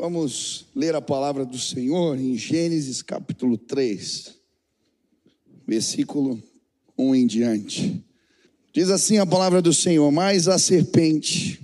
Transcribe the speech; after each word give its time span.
Vamos 0.00 0.64
ler 0.74 0.94
a 0.94 1.02
palavra 1.02 1.44
do 1.44 1.58
Senhor 1.58 2.18
em 2.18 2.34
Gênesis 2.34 3.02
capítulo 3.02 3.58
3, 3.58 4.34
versículo 5.68 6.42
1 6.96 7.14
em 7.14 7.26
diante. 7.26 8.02
Diz 8.72 8.88
assim 8.88 9.18
a 9.18 9.26
palavra 9.26 9.60
do 9.60 9.74
Senhor: 9.74 10.10
Mas 10.10 10.48
a 10.48 10.58
serpente, 10.58 11.60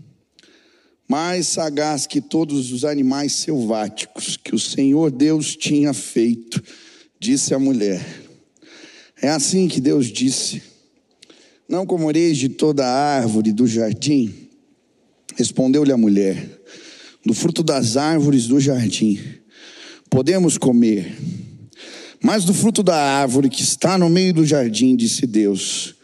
mais 1.09 1.47
sagaz 1.47 2.07
que 2.07 2.21
todos 2.21 2.73
os 2.73 2.85
animais 2.85 3.33
selváticos 3.33 4.37
que 4.37 4.55
o 4.55 4.59
Senhor 4.59 5.11
Deus 5.11 5.57
tinha 5.57 5.95
feito, 5.95 6.63
disse 7.19 7.55
à 7.55 7.59
mulher: 7.59 8.05
É 9.23 9.31
assim 9.31 9.67
que 9.67 9.81
Deus 9.81 10.09
disse: 10.09 10.63
Não 11.67 11.87
comereis 11.87 12.37
de 12.37 12.51
toda 12.51 12.85
a 12.85 13.17
árvore 13.17 13.51
do 13.51 13.67
jardim? 13.67 14.51
Respondeu-lhe 15.37 15.91
a 15.91 15.97
mulher: 15.97 16.56
do 17.27 17.35
fruto 17.35 17.65
das 17.65 17.97
árvores 17.97 18.47
do 18.47 18.61
jardim 18.61 19.19
podemos 20.09 20.57
comer, 20.57 21.13
mas 22.23 22.45
do 22.45 22.55
fruto 22.55 22.85
da 22.85 22.97
árvore 22.97 23.51
que 23.51 23.63
está 23.63 23.99
no 23.99 24.09
meio 24.09 24.33
do 24.33 24.47
jardim, 24.47 24.95
disse 24.95 25.27
Deus: 25.27 25.97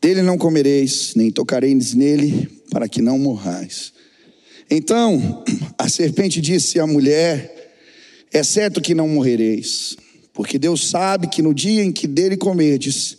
dele 0.00 0.22
não 0.22 0.38
comereis, 0.38 1.12
nem 1.16 1.30
tocareis 1.30 1.92
nele, 1.92 2.48
para 2.70 2.88
que 2.88 3.02
não 3.02 3.18
morrais. 3.18 3.92
Então 4.70 5.42
a 5.76 5.88
serpente 5.88 6.40
disse 6.40 6.78
à 6.78 6.86
mulher: 6.86 7.74
É 8.32 8.44
certo 8.44 8.80
que 8.80 8.94
não 8.94 9.08
morrereis, 9.08 9.96
porque 10.32 10.56
Deus 10.56 10.88
sabe 10.88 11.26
que 11.26 11.42
no 11.42 11.52
dia 11.52 11.82
em 11.82 11.90
que 11.90 12.06
dele 12.06 12.36
comerdes, 12.36 13.18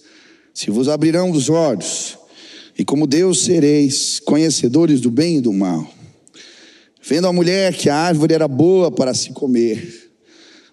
se 0.53 0.71
vos 0.71 0.87
abrirão 0.87 1.29
os 1.31 1.49
olhos, 1.49 2.17
e 2.77 2.85
como 2.85 3.05
Deus 3.05 3.43
sereis 3.43 4.21
conhecedores 4.21 5.01
do 5.01 5.11
bem 5.11 5.37
e 5.37 5.41
do 5.41 5.51
mal. 5.51 6.00
Vendo 7.11 7.27
a 7.27 7.33
mulher 7.33 7.73
que 7.73 7.89
a 7.89 7.95
árvore 7.97 8.33
era 8.33 8.47
boa 8.47 8.89
para 8.89 9.13
se 9.13 9.31
comer, 9.31 10.09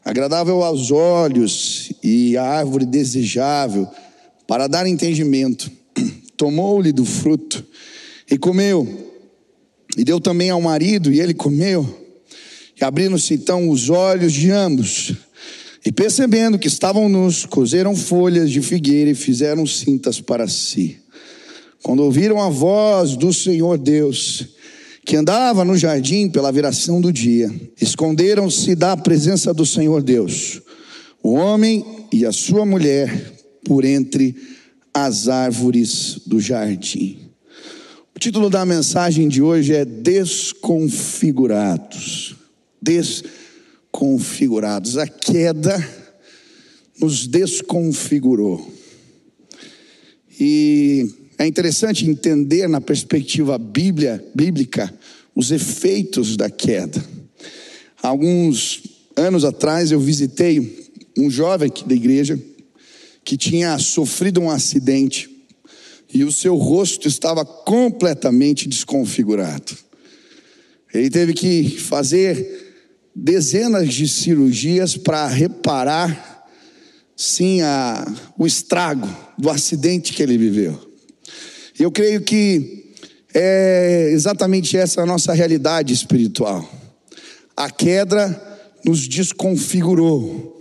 agradável 0.04 0.62
aos 0.62 0.92
olhos 0.92 1.92
e 2.00 2.36
a 2.36 2.44
árvore 2.44 2.86
desejável 2.86 3.88
para 4.46 4.68
dar 4.68 4.86
entendimento, 4.86 5.68
tomou-lhe 6.38 6.92
do 6.92 7.04
fruto 7.04 7.66
e 8.30 8.38
comeu, 8.38 9.10
e 9.96 10.04
deu 10.04 10.20
também 10.20 10.48
ao 10.48 10.60
marido, 10.60 11.12
e 11.12 11.20
ele 11.20 11.34
comeu. 11.34 12.06
E 12.80 12.84
abriram-se 12.84 13.34
então 13.34 13.68
os 13.68 13.90
olhos 13.90 14.32
de 14.32 14.48
ambos, 14.52 15.14
e 15.84 15.90
percebendo 15.90 16.56
que 16.56 16.68
estavam 16.68 17.08
nus, 17.08 17.46
cozeram 17.46 17.96
folhas 17.96 18.48
de 18.48 18.62
figueira 18.62 19.10
e 19.10 19.14
fizeram 19.16 19.66
cintas 19.66 20.20
para 20.20 20.46
si. 20.46 21.00
Quando 21.82 22.04
ouviram 22.04 22.40
a 22.40 22.48
voz 22.48 23.16
do 23.16 23.32
Senhor 23.32 23.76
Deus, 23.76 24.56
que 25.08 25.16
andava 25.16 25.64
no 25.64 25.74
jardim 25.74 26.28
pela 26.28 26.52
viração 26.52 27.00
do 27.00 27.10
dia, 27.10 27.50
esconderam-se 27.80 28.74
da 28.74 28.94
presença 28.94 29.54
do 29.54 29.64
Senhor 29.64 30.02
Deus, 30.02 30.60
o 31.22 31.32
homem 31.32 31.82
e 32.12 32.26
a 32.26 32.32
sua 32.32 32.66
mulher, 32.66 33.32
por 33.64 33.86
entre 33.86 34.36
as 34.92 35.26
árvores 35.26 36.20
do 36.26 36.38
jardim. 36.38 37.20
O 38.14 38.18
título 38.18 38.50
da 38.50 38.66
mensagem 38.66 39.28
de 39.28 39.40
hoje 39.40 39.74
é 39.74 39.82
Desconfigurados. 39.82 42.36
Desconfigurados. 42.82 44.98
A 44.98 45.06
queda 45.06 45.82
nos 47.00 47.26
desconfigurou. 47.26 48.70
E 50.38 51.08
é 51.38 51.46
interessante 51.46 52.04
entender 52.04 52.68
na 52.68 52.80
perspectiva 52.80 53.56
bíblia, 53.56 54.24
bíblica 54.34 54.92
os 55.34 55.52
efeitos 55.52 56.36
da 56.36 56.50
queda. 56.50 57.02
Alguns 58.02 58.82
anos 59.16 59.44
atrás 59.44 59.92
eu 59.92 60.00
visitei 60.00 60.90
um 61.16 61.30
jovem 61.30 61.68
aqui 61.68 61.88
da 61.88 61.94
igreja 61.94 62.38
que 63.24 63.36
tinha 63.36 63.78
sofrido 63.78 64.40
um 64.40 64.50
acidente 64.50 65.30
e 66.12 66.24
o 66.24 66.32
seu 66.32 66.56
rosto 66.56 67.06
estava 67.06 67.44
completamente 67.44 68.68
desconfigurado. 68.68 69.76
Ele 70.92 71.10
teve 71.10 71.34
que 71.34 71.78
fazer 71.78 72.66
dezenas 73.14 73.92
de 73.92 74.08
cirurgias 74.08 74.96
para 74.96 75.26
reparar, 75.28 76.46
sim, 77.14 77.60
a, 77.60 78.06
o 78.36 78.46
estrago 78.46 79.06
do 79.36 79.50
acidente 79.50 80.12
que 80.12 80.22
ele 80.22 80.38
viveu. 80.38 80.87
Eu 81.78 81.92
creio 81.92 82.20
que 82.22 82.92
é 83.32 84.10
exatamente 84.10 84.76
essa 84.76 85.02
a 85.02 85.06
nossa 85.06 85.32
realidade 85.32 85.94
espiritual. 85.94 86.68
A 87.56 87.70
queda 87.70 88.42
nos 88.84 89.06
desconfigurou. 89.06 90.56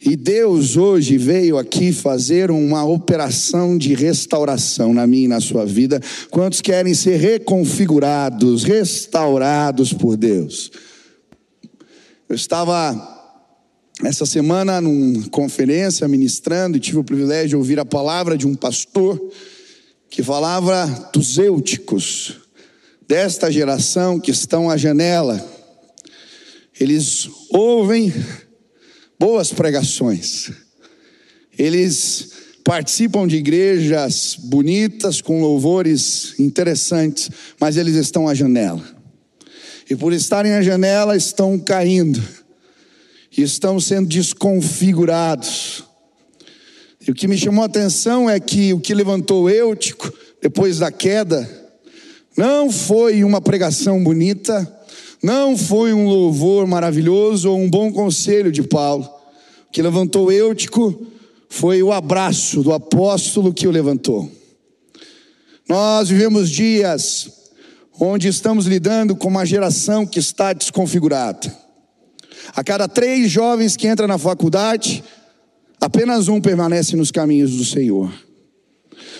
E 0.00 0.14
Deus 0.14 0.76
hoje 0.76 1.18
veio 1.18 1.58
aqui 1.58 1.92
fazer 1.92 2.52
uma 2.52 2.84
operação 2.84 3.76
de 3.76 3.92
restauração 3.92 4.94
na 4.94 5.04
minha 5.04 5.24
e 5.24 5.28
na 5.28 5.40
sua 5.40 5.66
vida. 5.66 6.00
Quantos 6.30 6.60
querem 6.60 6.94
ser 6.94 7.16
reconfigurados, 7.16 8.62
restaurados 8.62 9.92
por 9.92 10.16
Deus? 10.16 10.70
Eu 12.28 12.36
estava 12.36 13.14
essa 14.04 14.24
semana 14.26 14.80
numa 14.80 15.28
conferência 15.28 16.06
ministrando 16.06 16.76
e 16.76 16.80
tive 16.80 16.98
o 16.98 17.04
privilégio 17.04 17.48
de 17.48 17.56
ouvir 17.56 17.80
a 17.80 17.84
palavra 17.84 18.38
de 18.38 18.46
um 18.46 18.54
pastor 18.54 19.20
que 20.10 20.22
falava 20.22 21.10
dos 21.12 21.38
eúticos, 21.38 22.40
desta 23.06 23.50
geração 23.50 24.18
que 24.18 24.30
estão 24.30 24.68
à 24.70 24.76
janela. 24.76 25.44
Eles 26.78 27.28
ouvem 27.50 28.12
boas 29.18 29.52
pregações, 29.52 30.50
eles 31.58 32.32
participam 32.64 33.26
de 33.26 33.36
igrejas 33.36 34.36
bonitas, 34.38 35.20
com 35.20 35.40
louvores 35.40 36.34
interessantes, 36.38 37.30
mas 37.60 37.76
eles 37.76 37.94
estão 37.94 38.28
à 38.28 38.34
janela. 38.34 38.84
E 39.88 39.94
por 39.94 40.12
estarem 40.12 40.52
à 40.52 40.60
janela, 40.60 41.16
estão 41.16 41.56
caindo, 41.58 42.20
estão 43.30 43.78
sendo 43.78 44.08
desconfigurados 44.08 45.85
e 47.06 47.10
o 47.10 47.14
que 47.14 47.28
me 47.28 47.38
chamou 47.38 47.62
a 47.62 47.66
atenção 47.66 48.28
é 48.28 48.40
que 48.40 48.72
o 48.72 48.80
que 48.80 48.92
levantou 48.92 49.48
Eutico 49.48 50.12
depois 50.42 50.78
da 50.80 50.90
queda 50.90 51.48
não 52.36 52.70
foi 52.70 53.22
uma 53.22 53.40
pregação 53.40 54.02
bonita, 54.02 54.80
não 55.22 55.56
foi 55.56 55.92
um 55.92 56.08
louvor 56.08 56.66
maravilhoso 56.66 57.50
ou 57.50 57.58
um 57.58 57.70
bom 57.70 57.92
conselho 57.92 58.50
de 58.50 58.62
Paulo. 58.62 59.08
O 59.68 59.72
que 59.72 59.80
levantou 59.80 60.32
Eutico 60.32 61.06
foi 61.48 61.80
o 61.80 61.92
abraço 61.92 62.62
do 62.62 62.72
apóstolo 62.72 63.54
que 63.54 63.68
o 63.68 63.70
levantou. 63.70 64.28
Nós 65.68 66.08
vivemos 66.08 66.50
dias 66.50 67.30
onde 68.00 68.28
estamos 68.28 68.66
lidando 68.66 69.14
com 69.14 69.28
uma 69.28 69.46
geração 69.46 70.04
que 70.04 70.18
está 70.18 70.52
desconfigurada. 70.52 71.56
A 72.54 72.62
cada 72.62 72.88
três 72.88 73.30
jovens 73.30 73.76
que 73.76 73.88
entram 73.88 74.06
na 74.06 74.18
faculdade, 74.18 75.02
Apenas 75.80 76.28
um 76.28 76.40
permanece 76.40 76.96
nos 76.96 77.10
caminhos 77.10 77.52
do 77.56 77.64
Senhor. 77.64 78.12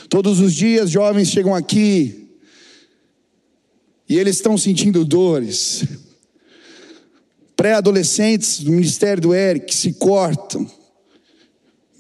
Todos 0.09 0.41
os 0.41 0.55
dias, 0.55 0.91
jovens 0.91 1.29
chegam 1.29 1.55
aqui 1.55 2.29
e 4.09 4.17
eles 4.19 4.37
estão 4.37 4.57
sentindo 4.57 5.05
dores. 5.05 5.85
Pré-adolescentes 7.57 8.61
do 8.61 8.71
ministério 8.71 9.23
do 9.23 9.35
Eric 9.35 9.75
se 9.75 9.95
cortam. 9.95 10.71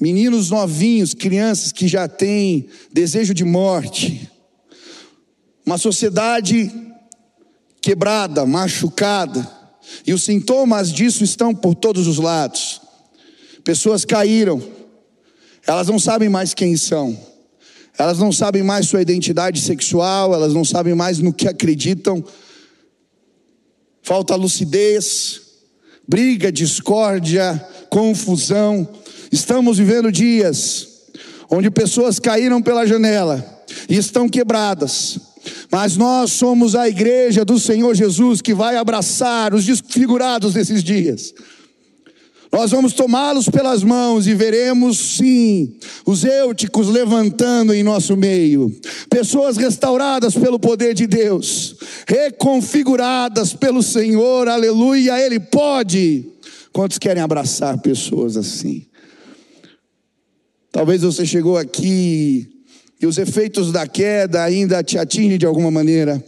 Meninos 0.01 0.51
novinhos, 0.51 1.15
crianças 1.15 1.73
que 1.73 1.89
já 1.89 2.07
têm 2.07 2.69
desejo 2.93 3.33
de 3.33 3.45
morte. 3.45 4.31
Uma 5.65 5.79
sociedade 5.79 6.71
quebrada, 7.81 8.45
machucada. 8.47 9.51
E 10.07 10.13
os 10.13 10.23
sintomas 10.23 10.93
disso 10.93 11.25
estão 11.25 11.55
por 11.55 11.75
todos 11.75 12.07
os 12.07 12.19
lados. 12.19 12.81
Pessoas 13.67 14.05
caíram, 14.05 14.63
elas 15.67 15.89
não 15.89 15.99
sabem 15.99 16.29
mais 16.29 16.55
quem 16.55 16.77
são, 16.77 17.19
elas 17.99 18.17
não 18.17 18.31
sabem 18.31 18.63
mais 18.63 18.87
sua 18.87 19.03
identidade 19.03 19.61
sexual, 19.61 20.33
elas 20.33 20.55
não 20.55 20.65
sabem 20.65 20.95
mais 20.95 21.19
no 21.19 21.33
que 21.33 21.49
acreditam. 21.49 22.25
Falta 24.03 24.37
lucidez, 24.37 25.41
briga, 26.07 26.53
discórdia, 26.53 27.61
confusão. 27.91 28.89
Estamos 29.33 29.79
vivendo 29.79 30.13
dias 30.13 30.87
onde 31.51 31.69
pessoas 31.69 32.21
caíram 32.21 32.63
pela 32.63 32.87
janela 32.87 33.65
e 33.89 33.97
estão 33.97 34.29
quebradas. 34.29 35.19
Mas 35.73 35.97
nós 35.97 36.31
somos 36.31 36.77
a 36.77 36.89
igreja 36.89 37.45
do 37.45 37.59
Senhor 37.59 37.97
Jesus 37.97 38.41
que 38.41 38.55
vai 38.55 38.77
abraçar 38.77 39.53
os 39.53 39.65
desfigurados 39.65 40.55
nesses 40.55 40.85
dias. 40.85 41.35
Nós 42.57 42.71
vamos 42.71 42.95
tomá-los 42.95 43.51
pelas 43.51 43.85
mãos 43.85 44.27
e 44.27 44.35
veremos, 44.35 44.97
sim, 44.97 45.77
os 46.07 46.25
eúticos 46.25 46.89
levantando 46.89 47.75
em 47.75 47.83
nosso 47.83 48.17
meio, 48.17 48.75
pessoas 49.11 49.59
restauradas 49.59 50.33
pelo 50.33 50.59
poder 50.59 50.95
de 50.95 51.07
Deus, 51.07 51.77
reconfiguradas 52.09 53.53
pelo 53.53 53.83
Senhor, 53.83 54.49
aleluia, 54.49 55.21
Ele 55.21 55.39
pode. 55.39 56.25
Quantos 56.73 56.97
querem 56.97 57.23
abraçar 57.23 57.79
pessoas 57.83 58.39
assim? 58.39 58.87
Talvez 60.73 61.03
você 61.03 61.27
chegou 61.27 61.59
aqui 61.59 62.49
e 62.99 63.07
os 63.07 63.19
efeitos 63.19 63.71
da 63.71 63.87
queda 63.87 64.43
ainda 64.43 64.83
te 64.83 64.97
atingem 64.97 65.37
de 65.37 65.45
alguma 65.45 65.71
maneira. 65.71 66.25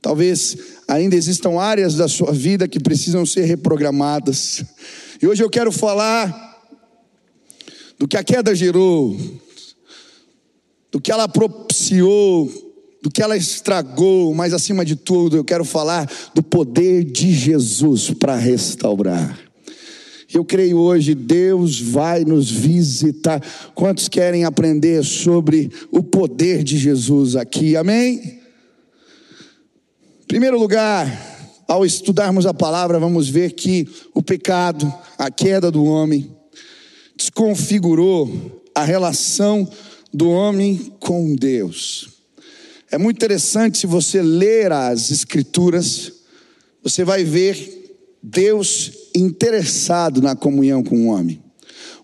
Talvez 0.00 0.56
ainda 0.88 1.14
existam 1.14 1.60
áreas 1.60 1.94
da 1.94 2.08
sua 2.08 2.32
vida 2.32 2.66
que 2.66 2.80
precisam 2.80 3.26
ser 3.26 3.44
reprogramadas. 3.44 4.64
E 5.22 5.26
hoje 5.28 5.40
eu 5.40 5.48
quero 5.48 5.70
falar 5.70 6.60
do 7.96 8.08
que 8.08 8.16
a 8.16 8.24
queda 8.24 8.52
gerou, 8.56 9.16
do 10.90 11.00
que 11.00 11.12
ela 11.12 11.28
propiciou, 11.28 12.50
do 13.00 13.08
que 13.08 13.22
ela 13.22 13.36
estragou, 13.36 14.34
mas 14.34 14.52
acima 14.52 14.84
de 14.84 14.96
tudo, 14.96 15.36
eu 15.36 15.44
quero 15.44 15.64
falar 15.64 16.10
do 16.34 16.42
poder 16.42 17.04
de 17.04 17.32
Jesus 17.32 18.10
para 18.10 18.34
restaurar. 18.34 19.38
Eu 20.34 20.44
creio 20.44 20.78
hoje, 20.78 21.14
Deus 21.14 21.80
vai 21.80 22.24
nos 22.24 22.50
visitar. 22.50 23.40
Quantos 23.76 24.08
querem 24.08 24.44
aprender 24.44 25.04
sobre 25.04 25.70
o 25.92 26.02
poder 26.02 26.64
de 26.64 26.76
Jesus 26.76 27.36
aqui? 27.36 27.76
Amém? 27.76 28.40
Primeiro 30.26 30.58
lugar, 30.58 31.31
ao 31.66 31.84
estudarmos 31.84 32.46
a 32.46 32.54
palavra, 32.54 32.98
vamos 32.98 33.28
ver 33.28 33.52
que 33.52 33.88
o 34.14 34.22
pecado, 34.22 34.92
a 35.18 35.30
queda 35.30 35.70
do 35.70 35.84
homem, 35.84 36.34
desconfigurou 37.16 38.62
a 38.74 38.84
relação 38.84 39.68
do 40.12 40.30
homem 40.30 40.92
com 40.98 41.34
Deus. 41.34 42.08
É 42.90 42.98
muito 42.98 43.16
interessante 43.16 43.78
se 43.78 43.86
você 43.86 44.20
ler 44.20 44.70
as 44.72 45.10
Escrituras, 45.10 46.12
você 46.82 47.04
vai 47.04 47.24
ver 47.24 47.96
Deus 48.22 48.92
interessado 49.14 50.20
na 50.20 50.36
comunhão 50.36 50.82
com 50.82 51.06
o 51.06 51.10
homem, 51.10 51.42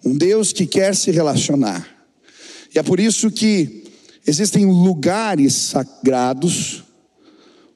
um 0.05 0.17
Deus 0.17 0.53
que 0.53 0.67
quer 0.67 0.95
se 0.95 1.11
relacionar. 1.11 1.87
E 2.75 2.79
é 2.79 2.83
por 2.83 2.99
isso 3.01 3.31
que 3.31 3.85
existem 4.27 4.67
lugares 4.67 5.55
sagrados 5.55 6.85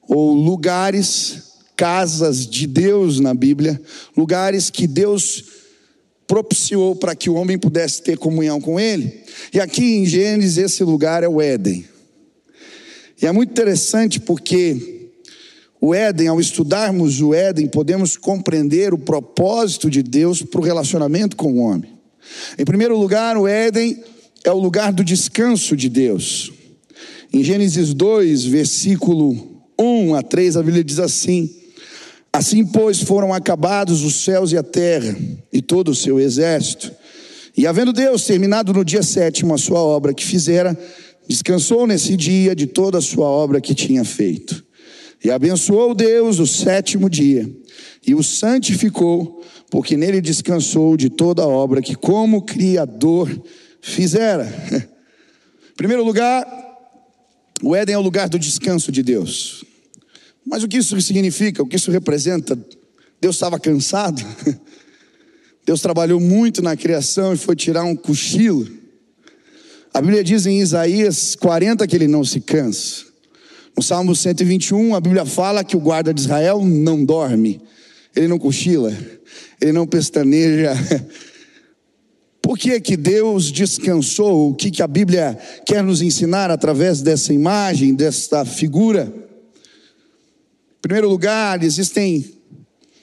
ou 0.07 0.33
lugares 0.33 1.52
casas 1.75 2.47
de 2.47 2.67
Deus 2.67 3.19
na 3.19 3.33
Bíblia, 3.33 3.81
lugares 4.15 4.69
que 4.69 4.87
Deus 4.87 5.43
propiciou 6.27 6.95
para 6.95 7.15
que 7.15 7.29
o 7.29 7.35
homem 7.35 7.57
pudesse 7.57 8.01
ter 8.01 8.17
comunhão 8.17 8.59
com 8.59 8.79
ele. 8.79 9.23
E 9.53 9.59
aqui 9.59 9.97
em 9.97 10.05
Gênesis, 10.05 10.57
esse 10.57 10.83
lugar 10.83 11.23
é 11.23 11.27
o 11.27 11.41
Éden. 11.41 11.85
E 13.21 13.25
é 13.25 13.31
muito 13.31 13.51
interessante 13.51 14.19
porque 14.19 15.11
o 15.79 15.93
Éden, 15.93 16.27
ao 16.27 16.39
estudarmos 16.39 17.21
o 17.21 17.33
Éden, 17.33 17.67
podemos 17.67 18.15
compreender 18.17 18.93
o 18.93 18.97
propósito 18.97 19.89
de 19.89 20.01
Deus 20.01 20.41
para 20.41 20.61
o 20.61 20.63
relacionamento 20.63 21.35
com 21.35 21.53
o 21.53 21.57
homem. 21.57 21.91
Em 22.57 22.65
primeiro 22.65 22.97
lugar, 22.97 23.37
o 23.37 23.47
Éden 23.47 24.01
é 24.43 24.51
o 24.51 24.57
lugar 24.57 24.93
do 24.93 25.03
descanso 25.03 25.75
de 25.75 25.89
Deus. 25.89 26.51
Em 27.31 27.43
Gênesis 27.43 27.93
2, 27.93 28.45
versículo 28.45 29.61
1 29.79 30.15
a 30.15 30.21
3, 30.21 30.57
a 30.57 30.63
Bíblia 30.63 30.83
diz 30.83 30.99
assim: 30.99 31.62
Assim, 32.35 32.65
pois, 32.65 32.99
foram 32.99 33.31
acabados 33.31 34.01
os 34.03 34.23
céus 34.23 34.51
e 34.51 34.57
a 34.57 34.63
terra 34.63 35.15
e 35.51 35.61
todo 35.61 35.89
o 35.89 35.95
seu 35.95 36.19
exército. 36.19 36.91
E 37.55 37.67
havendo 37.67 37.93
Deus 37.93 38.25
terminado 38.25 38.73
no 38.73 38.83
dia 38.83 39.03
sétimo 39.03 39.53
a 39.53 39.57
sua 39.59 39.79
obra 39.79 40.15
que 40.15 40.25
fizera, 40.25 40.75
descansou 41.27 41.85
nesse 41.85 42.17
dia 42.17 42.55
de 42.55 42.65
toda 42.65 42.97
a 42.97 43.01
sua 43.01 43.27
obra 43.27 43.61
que 43.61 43.75
tinha 43.75 44.03
feito. 44.03 44.65
E 45.23 45.29
abençoou 45.29 45.93
Deus 45.93 46.39
o 46.39 46.47
sétimo 46.47 47.07
dia 47.07 47.47
e 48.05 48.15
o 48.15 48.23
santificou, 48.23 49.43
porque 49.69 49.95
nele 49.95 50.19
descansou 50.19 50.97
de 50.97 51.11
toda 51.11 51.43
a 51.43 51.47
obra 51.47 51.83
que, 51.83 51.95
como 51.95 52.41
Criador, 52.41 53.29
fizera. 53.79 54.51
Em 55.71 55.75
primeiro 55.75 56.03
lugar, 56.03 56.45
o 57.61 57.75
Éden 57.75 57.93
é 57.93 57.97
o 57.97 58.01
lugar 58.01 58.27
do 58.27 58.39
descanso 58.39 58.91
de 58.91 59.03
Deus. 59.03 59.63
Mas 60.53 60.61
o 60.61 60.67
que 60.67 60.77
isso 60.77 61.01
significa? 61.01 61.63
O 61.63 61.65
que 61.65 61.77
isso 61.77 61.89
representa? 61.89 62.55
Deus 63.19 63.37
estava 63.37 63.59
cansado? 63.59 64.23
Deus 65.65 65.81
trabalhou 65.81 66.19
muito 66.19 66.61
na 66.61 66.77
criação 66.77 67.33
e 67.33 67.37
foi 67.37 67.55
tirar 67.55 67.83
um 67.85 67.95
cochilo. 67.95 68.67
A 69.91 69.99
Bíblia 69.99 70.23
diz 70.23 70.45
em 70.45 70.59
Isaías 70.59 71.33
40 71.33 71.87
que 71.87 71.95
ele 71.95 72.07
não 72.07 72.23
se 72.23 72.39
cansa. 72.39 73.03
No 73.75 73.81
Salmo 73.81 74.15
121, 74.15 74.93
a 74.93 75.01
Bíblia 75.01 75.25
fala 75.25 75.63
que 75.63 75.75
o 75.75 75.79
guarda 75.79 76.13
de 76.13 76.21
Israel 76.21 76.63
não 76.63 77.03
dorme, 77.03 77.59
ele 78.15 78.27
não 78.27 78.37
cochila, 78.37 78.95
ele 79.59 79.71
não 79.71 79.87
pestaneja. 79.87 80.73
Por 82.39 82.59
que, 82.59 82.79
que 82.79 82.95
Deus 82.95 83.51
descansou? 83.51 84.51
O 84.51 84.53
que, 84.53 84.69
que 84.69 84.83
a 84.83 84.87
Bíblia 84.87 85.35
quer 85.65 85.81
nos 85.81 86.03
ensinar 86.03 86.51
através 86.51 87.01
dessa 87.01 87.33
imagem, 87.33 87.95
desta 87.95 88.45
figura? 88.45 89.22
Primeiro 90.83 91.07
lugar, 91.07 91.63
existem 91.63 92.25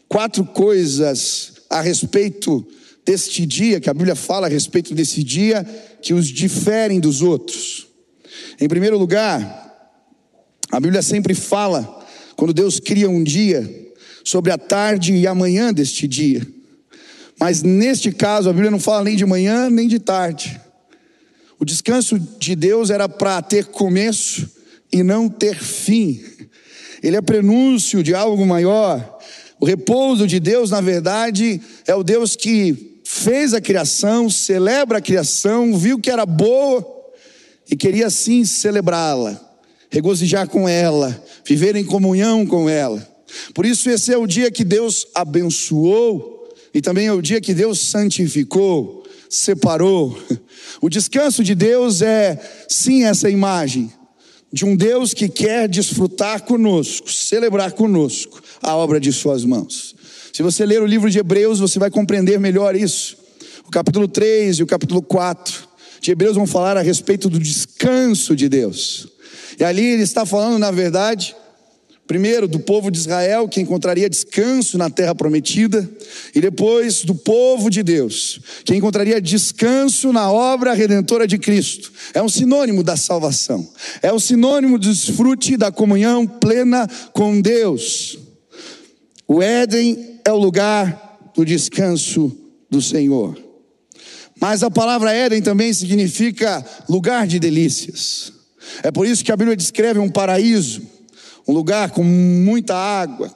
quatro 0.07 0.45
coisas 0.45 1.55
a 1.71 1.81
respeito 1.81 2.67
deste 3.07 3.47
dia, 3.47 3.81
que 3.81 3.89
a 3.89 3.95
Bíblia 3.95 4.15
fala 4.15 4.47
a 4.47 4.51
respeito 4.51 4.95
desse 4.95 5.25
dia, 5.25 5.65
que 6.03 6.13
os 6.13 6.27
diferem 6.27 7.01
dos 7.01 7.23
outros. 7.23 7.87
Em 8.61 8.69
primeiro 8.69 8.99
lugar, 8.99 9.97
a 10.71 10.79
Bíblia 10.79 11.01
sempre 11.01 11.33
fala, 11.33 12.07
quando 12.37 12.53
Deus 12.53 12.79
cria 12.79 13.09
um 13.09 13.25
dia, 13.25 13.93
sobre 14.23 14.53
a 14.53 14.59
tarde 14.59 15.15
e 15.15 15.27
a 15.27 15.35
manhã 15.35 15.73
deste 15.73 16.07
dia. 16.07 16.47
Mas 17.39 17.63
neste 17.63 18.13
caso, 18.13 18.51
a 18.51 18.53
Bíblia 18.53 18.71
não 18.71 18.79
fala 18.79 19.05
nem 19.05 19.17
de 19.17 19.25
manhã 19.25 19.71
nem 19.71 19.89
de 19.89 19.99
tarde. 19.99 20.61
O 21.59 21.65
descanso 21.65 22.19
de 22.19 22.55
Deus 22.55 22.91
era 22.91 23.09
para 23.09 23.41
ter 23.41 23.65
começo 23.65 24.51
e 24.93 25.03
não 25.03 25.31
ter 25.31 25.57
fim 25.57 26.30
ele 27.03 27.17
é 27.17 27.21
prenúncio 27.21 28.03
de 28.03 28.15
algo 28.15 28.47
maior. 28.47 29.19
O 29.59 29.67
repouso 29.67 30.27
de 30.27 30.41
Deus, 30.41 30.71
na 30.71 30.81
verdade, 30.81 31.61
é 31.87 31.95
o 31.95 32.03
Deus 32.03 32.35
que 32.35 33.01
fez 33.05 33.53
a 33.53 33.61
criação, 33.61 34.31
celebra 34.31 34.99
a 34.99 35.03
criação, 35.03 35.77
viu 35.77 35.99
que 35.99 36.11
era 36.11 36.25
boa 36.25 36.87
e 37.71 37.77
queria 37.77 38.09
sim 38.09 38.45
celebrá-la, 38.45 39.41
regozijar 39.91 40.49
com 40.49 40.69
ela, 40.69 41.23
viver 41.45 41.77
em 41.77 41.85
comunhão 41.85 42.47
com 42.47 42.69
ela. 42.69 43.07
Por 43.55 43.67
isso, 43.67 43.91
esse 43.91 44.13
é 44.13 44.17
o 44.17 44.27
dia 44.27 44.51
que 44.51 44.65
Deus 44.65 45.07
abençoou 45.15 46.49
e 46.73 46.81
também 46.81 47.07
é 47.07 47.13
o 47.13 47.23
dia 47.23 47.41
que 47.41 47.53
Deus 47.53 47.81
santificou, 47.81 49.05
separou. 49.29 50.19
O 50.81 50.89
descanso 50.89 51.45
de 51.45 51.55
Deus 51.55 52.01
é 52.01 52.41
sim 52.69 53.05
essa 53.05 53.29
imagem 53.29 53.93
de 54.53 54.65
um 54.65 54.75
Deus 54.75 55.15
que 55.15 55.29
quer 55.29 55.69
desfrutar 55.69 56.43
conosco, 56.43 57.11
celebrar 57.11 57.73
conosco 57.73 58.43
a 58.63 58.75
obra 58.75 58.99
de 58.99 59.13
Suas 59.13 59.45
mãos. 59.45 59.95
Se 60.33 60.43
você 60.43 60.65
ler 60.65 60.83
o 60.83 60.87
livro 60.87 61.11
de 61.11 61.19
Hebreus, 61.19 61.59
você 61.59 61.79
vai 61.79 61.91
compreender 61.91 62.39
melhor 62.39 62.75
isso. 62.75 63.17
O 63.67 63.71
capítulo 63.71 64.09
3 64.09 64.59
e 64.59 64.63
o 64.63 64.67
capítulo 64.67 65.03
4 65.03 65.69
de 66.01 66.11
Hebreus 66.11 66.37
vão 66.37 66.47
falar 66.47 66.77
a 66.77 66.83
respeito 66.83 67.29
do 67.29 67.39
descanso 67.39 68.35
de 68.35 68.49
Deus. 68.49 69.09
E 69.59 69.65
ali 69.65 69.85
ele 69.85 70.03
está 70.03 70.25
falando, 70.25 70.59
na 70.59 70.71
verdade, 70.71 71.37
Primeiro, 72.11 72.49
do 72.49 72.59
povo 72.59 72.91
de 72.91 72.99
Israel, 72.99 73.47
que 73.47 73.61
encontraria 73.61 74.11
descanso 74.11 74.77
na 74.77 74.91
terra 74.91 75.15
prometida, 75.15 75.89
e 76.35 76.41
depois 76.41 77.05
do 77.05 77.15
povo 77.15 77.71
de 77.71 77.85
Deus, 77.85 78.41
que 78.65 78.75
encontraria 78.75 79.21
descanso 79.21 80.13
na 80.13 80.29
obra 80.29 80.75
redentora 80.75 81.25
de 81.25 81.39
Cristo. 81.39 81.93
É 82.13 82.21
um 82.21 82.29
sinônimo 82.29 82.83
da 82.83 82.97
salvação, 82.97 83.65
é 84.03 84.13
um 84.13 84.19
sinônimo 84.19 84.77
do 84.77 84.91
desfrute 84.91 85.57
da 85.57 85.71
comunhão 85.71 86.27
plena 86.27 86.89
com 87.13 87.41
Deus. 87.41 88.19
O 89.29 89.41
Éden 89.41 90.19
é 90.25 90.33
o 90.33 90.37
lugar 90.37 91.31
do 91.33 91.45
descanso 91.45 92.37
do 92.69 92.83
Senhor. 92.83 93.39
Mas 94.41 94.65
a 94.65 94.71
palavra 94.71 95.13
Éden 95.13 95.43
também 95.43 95.73
significa 95.73 96.67
lugar 96.89 97.29
de 97.29 97.39
delícias. 97.39 98.33
É 98.83 98.91
por 98.91 99.07
isso 99.07 99.25
que 99.25 99.31
a 99.31 99.37
Bíblia 99.37 99.57
descreve 99.57 100.01
um 100.01 100.11
paraíso 100.11 100.99
um 101.47 101.53
lugar 101.53 101.91
com 101.91 102.05
muita 102.05 102.75
água, 102.75 103.35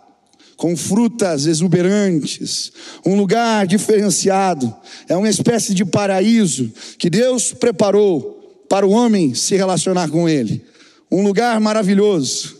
com 0.56 0.76
frutas 0.76 1.46
exuberantes, 1.46 2.72
um 3.04 3.16
lugar 3.16 3.66
diferenciado, 3.66 4.74
é 5.08 5.16
uma 5.16 5.28
espécie 5.28 5.74
de 5.74 5.84
paraíso 5.84 6.72
que 6.98 7.10
Deus 7.10 7.52
preparou 7.52 8.64
para 8.68 8.86
o 8.86 8.90
homem 8.90 9.34
se 9.34 9.56
relacionar 9.56 10.08
com 10.08 10.28
Ele. 10.28 10.64
Um 11.10 11.22
lugar 11.22 11.60
maravilhoso, 11.60 12.56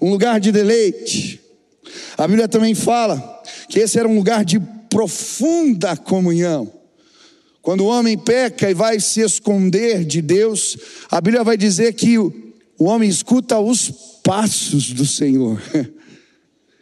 um 0.00 0.10
lugar 0.10 0.40
de 0.40 0.50
deleite. 0.50 1.40
A 2.16 2.26
Bíblia 2.26 2.48
também 2.48 2.74
fala 2.74 3.42
que 3.68 3.78
esse 3.78 3.98
era 3.98 4.08
um 4.08 4.16
lugar 4.16 4.44
de 4.44 4.60
profunda 4.90 5.96
comunhão. 5.96 6.70
Quando 7.62 7.82
o 7.82 7.86
homem 7.86 8.18
peca 8.18 8.68
e 8.68 8.74
vai 8.74 8.98
se 8.98 9.20
esconder 9.20 10.04
de 10.04 10.20
Deus, 10.20 10.76
a 11.10 11.20
Bíblia 11.20 11.44
vai 11.44 11.56
dizer 11.56 11.94
que 11.94 12.18
o 12.18 12.32
homem 12.80 13.08
escuta 13.08 13.58
os 13.58 14.11
passos 14.22 14.92
do 14.92 15.06
Senhor. 15.06 15.60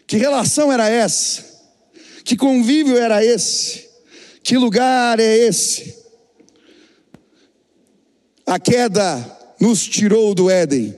Que 0.07 0.17
relação 0.17 0.73
era 0.73 0.89
essa? 0.89 1.45
Que 2.25 2.37
convívio 2.37 2.97
era 2.97 3.25
esse? 3.25 3.89
Que 4.43 4.59
lugar 4.59 5.21
é 5.21 5.37
esse? 5.37 5.95
A 8.45 8.59
queda 8.59 9.39
nos 9.61 9.87
tirou 9.87 10.35
do 10.35 10.51
Éden. 10.51 10.97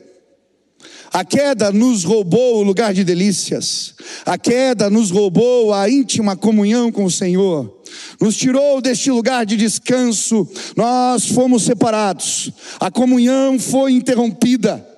A 1.12 1.26
queda 1.26 1.70
nos 1.70 2.04
roubou 2.04 2.61
o 2.61 2.62
lugar 2.62 2.94
de 2.94 3.04
delícias. 3.04 3.94
A 4.25 4.38
queda 4.38 4.88
nos 4.88 5.11
roubou 5.11 5.75
a 5.75 5.90
íntima 5.90 6.34
comunhão 6.34 6.90
com 6.90 7.04
o 7.04 7.11
Senhor. 7.11 7.82
Nos 8.18 8.34
tirou 8.34 8.80
deste 8.80 9.11
lugar 9.11 9.44
de 9.44 9.58
descanso. 9.58 10.49
Nós 10.75 11.26
fomos 11.26 11.64
separados. 11.64 12.50
A 12.80 12.90
comunhão 12.90 13.58
foi 13.58 13.92
interrompida. 13.92 14.91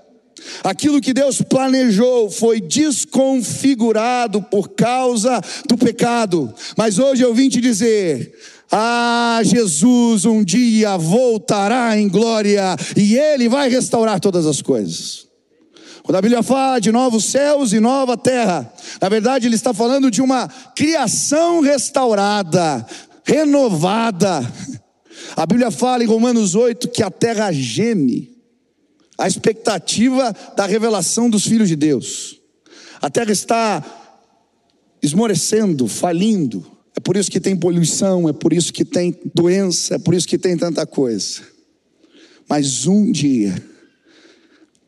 Aquilo 0.62 1.00
que 1.00 1.14
Deus 1.14 1.40
planejou 1.42 2.30
foi 2.30 2.60
desconfigurado 2.60 4.42
por 4.42 4.70
causa 4.70 5.40
do 5.68 5.76
pecado. 5.76 6.52
Mas 6.76 6.98
hoje 6.98 7.22
eu 7.22 7.34
vim 7.34 7.48
te 7.48 7.60
dizer: 7.60 8.34
ah, 8.70 9.40
Jesus 9.42 10.24
um 10.24 10.42
dia 10.42 10.96
voltará 10.96 11.96
em 11.98 12.08
glória 12.08 12.76
e 12.96 13.16
Ele 13.16 13.48
vai 13.48 13.68
restaurar 13.68 14.18
todas 14.20 14.46
as 14.46 14.60
coisas. 14.60 15.24
Quando 16.04 16.16
a 16.16 16.22
Bíblia 16.22 16.42
fala 16.42 16.80
de 16.80 16.92
novos 16.92 17.24
céus 17.24 17.72
e 17.72 17.80
nova 17.80 18.14
terra, 18.14 18.70
na 19.00 19.08
verdade 19.08 19.46
ele 19.46 19.54
está 19.54 19.72
falando 19.72 20.10
de 20.10 20.20
uma 20.20 20.48
criação 20.76 21.60
restaurada, 21.60 22.86
renovada. 23.24 24.46
A 25.34 25.46
Bíblia 25.46 25.70
fala 25.70 26.04
em 26.04 26.06
Romanos 26.06 26.54
8 26.54 26.88
que 26.88 27.02
a 27.02 27.10
terra 27.10 27.50
geme, 27.52 28.33
a 29.18 29.26
expectativa 29.26 30.34
da 30.56 30.66
revelação 30.66 31.30
dos 31.30 31.46
filhos 31.46 31.68
de 31.68 31.76
Deus. 31.76 32.40
A 33.00 33.10
terra 33.10 33.32
está 33.32 33.84
esmorecendo, 35.02 35.86
falindo. 35.86 36.64
É 36.96 37.00
por 37.00 37.16
isso 37.16 37.30
que 37.30 37.40
tem 37.40 37.56
poluição, 37.56 38.28
é 38.28 38.32
por 38.32 38.52
isso 38.52 38.72
que 38.72 38.84
tem 38.84 39.14
doença, 39.34 39.96
é 39.96 39.98
por 39.98 40.14
isso 40.14 40.26
que 40.26 40.38
tem 40.38 40.56
tanta 40.56 40.86
coisa. 40.86 41.42
Mas 42.48 42.86
um 42.86 43.10
dia, 43.10 43.54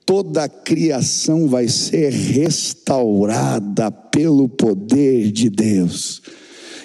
toda 0.04 0.44
a 0.44 0.48
criação 0.48 1.48
vai 1.48 1.68
ser 1.68 2.12
restaurada 2.12 3.90
pelo 3.90 4.48
poder 4.48 5.32
de 5.32 5.50
Deus. 5.50 6.22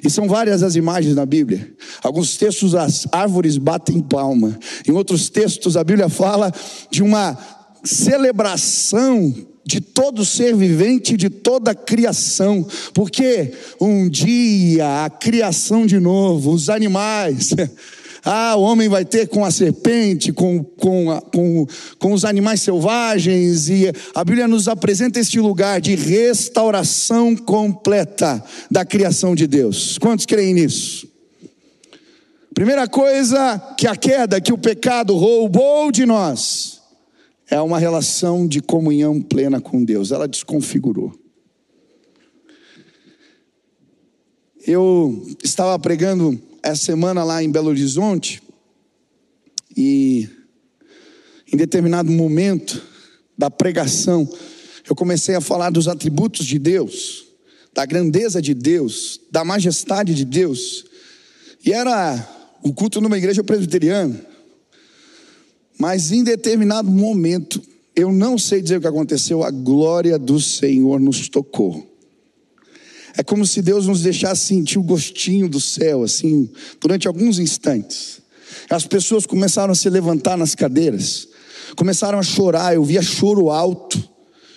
E 0.03 0.10
são 0.10 0.27
várias 0.27 0.63
as 0.63 0.75
imagens 0.75 1.15
na 1.15 1.25
Bíblia. 1.25 1.72
Alguns 2.01 2.36
textos 2.36 2.74
as 2.74 3.08
árvores 3.12 3.58
batem 3.58 4.01
palma. 4.01 4.58
Em 4.88 4.91
outros 4.91 5.29
textos 5.29 5.77
a 5.77 5.84
Bíblia 5.84 6.10
fala 6.10 6.51
de 6.89 7.03
uma 7.03 7.38
celebração 7.84 9.34
de 9.65 9.79
todo 9.79 10.25
ser 10.25 10.55
vivente, 10.55 11.15
de 11.15 11.29
toda 11.29 11.72
a 11.72 11.75
criação, 11.75 12.65
porque 12.93 13.53
um 13.79 14.10
dia 14.10 15.05
a 15.05 15.10
criação 15.10 15.86
de 15.86 16.00
novo, 16.00 16.51
os 16.51 16.70
animais, 16.70 17.51
Ah, 18.23 18.55
o 18.55 18.61
homem 18.61 18.87
vai 18.87 19.03
ter 19.03 19.27
com 19.27 19.43
a 19.43 19.49
serpente, 19.49 20.31
com, 20.31 20.63
com, 20.63 21.09
a, 21.09 21.21
com, 21.21 21.65
com 21.97 22.13
os 22.13 22.23
animais 22.23 22.61
selvagens, 22.61 23.67
e 23.67 23.91
a 24.13 24.23
Bíblia 24.23 24.47
nos 24.47 24.67
apresenta 24.67 25.19
este 25.19 25.39
lugar 25.39 25.81
de 25.81 25.95
restauração 25.95 27.35
completa 27.35 28.43
da 28.69 28.85
criação 28.85 29.33
de 29.33 29.47
Deus. 29.47 29.97
Quantos 29.97 30.25
creem 30.25 30.53
nisso? 30.53 31.09
Primeira 32.53 32.87
coisa 32.87 33.57
que 33.77 33.87
a 33.87 33.95
queda, 33.95 34.39
que 34.39 34.53
o 34.53 34.57
pecado 34.57 35.15
roubou 35.15 35.91
de 35.91 36.05
nós, 36.05 36.79
é 37.49 37.59
uma 37.59 37.79
relação 37.79 38.47
de 38.47 38.61
comunhão 38.61 39.19
plena 39.19 39.59
com 39.59 39.83
Deus, 39.83 40.11
ela 40.11 40.27
desconfigurou. 40.27 41.11
Eu 44.65 45.25
estava 45.43 45.77
pregando 45.79 46.39
essa 46.63 46.84
semana 46.86 47.24
lá 47.24 47.44
em 47.44 47.51
Belo 47.51 47.70
Horizonte 47.70 48.41
e 49.75 50.30
em 51.51 51.58
determinado 51.58 52.12
momento 52.12 52.82
da 53.38 53.50
pregação 53.50 54.30
eu 54.88 54.96
comecei 54.96 55.36
a 55.36 55.41
falar 55.41 55.70
dos 55.70 55.88
atributos 55.88 56.46
de 56.46 56.60
Deus, 56.60 57.25
da 57.74 57.86
grandeza 57.86 58.41
de 58.41 58.53
Deus, 58.53 59.20
da 59.32 59.44
majestade 59.44 60.13
de 60.13 60.25
Deus. 60.25 60.86
E 61.63 61.72
era 61.72 62.27
o 62.63 62.74
culto 62.74 63.00
numa 63.00 63.18
igreja 63.18 63.44
presbiteriana. 63.44 64.20
Mas 65.77 66.12
em 66.12 66.24
determinado 66.24 66.89
momento, 66.89 67.62
eu 67.96 68.12
não 68.12 68.38
sei 68.38 68.62
dizer 68.62 68.77
o 68.77 68.82
que 68.82 68.88
aconteceu, 68.88 69.44
a 69.44 69.51
glória 69.51 70.18
do 70.18 70.39
Senhor 70.39 71.00
nos 71.00 71.30
tocou. 71.30 71.90
É 73.18 73.24
como 73.24 73.46
se 73.46 73.62
Deus 73.62 73.88
nos 73.88 74.01
deixasse 74.01 74.46
sentir 74.46 74.80
o 74.80 74.84
gostinho 74.84 75.50
do 75.50 75.60
céu, 75.60 76.03
assim, 76.03 76.50
durante 76.80 77.08
alguns 77.08 77.39
instantes. 77.39 78.22
As 78.70 78.86
pessoas 78.86 79.25
começaram 79.25 79.72
a 79.72 79.75
se 79.75 79.89
levantar 79.89 80.38
nas 80.38 80.56
cadeiras, 80.56 81.27
começaram 81.75 82.20
a 82.20 82.24
chorar, 82.24 82.74
eu 82.74 82.84
via 82.84 83.01
choro 83.01 83.50
alto. 83.50 84.12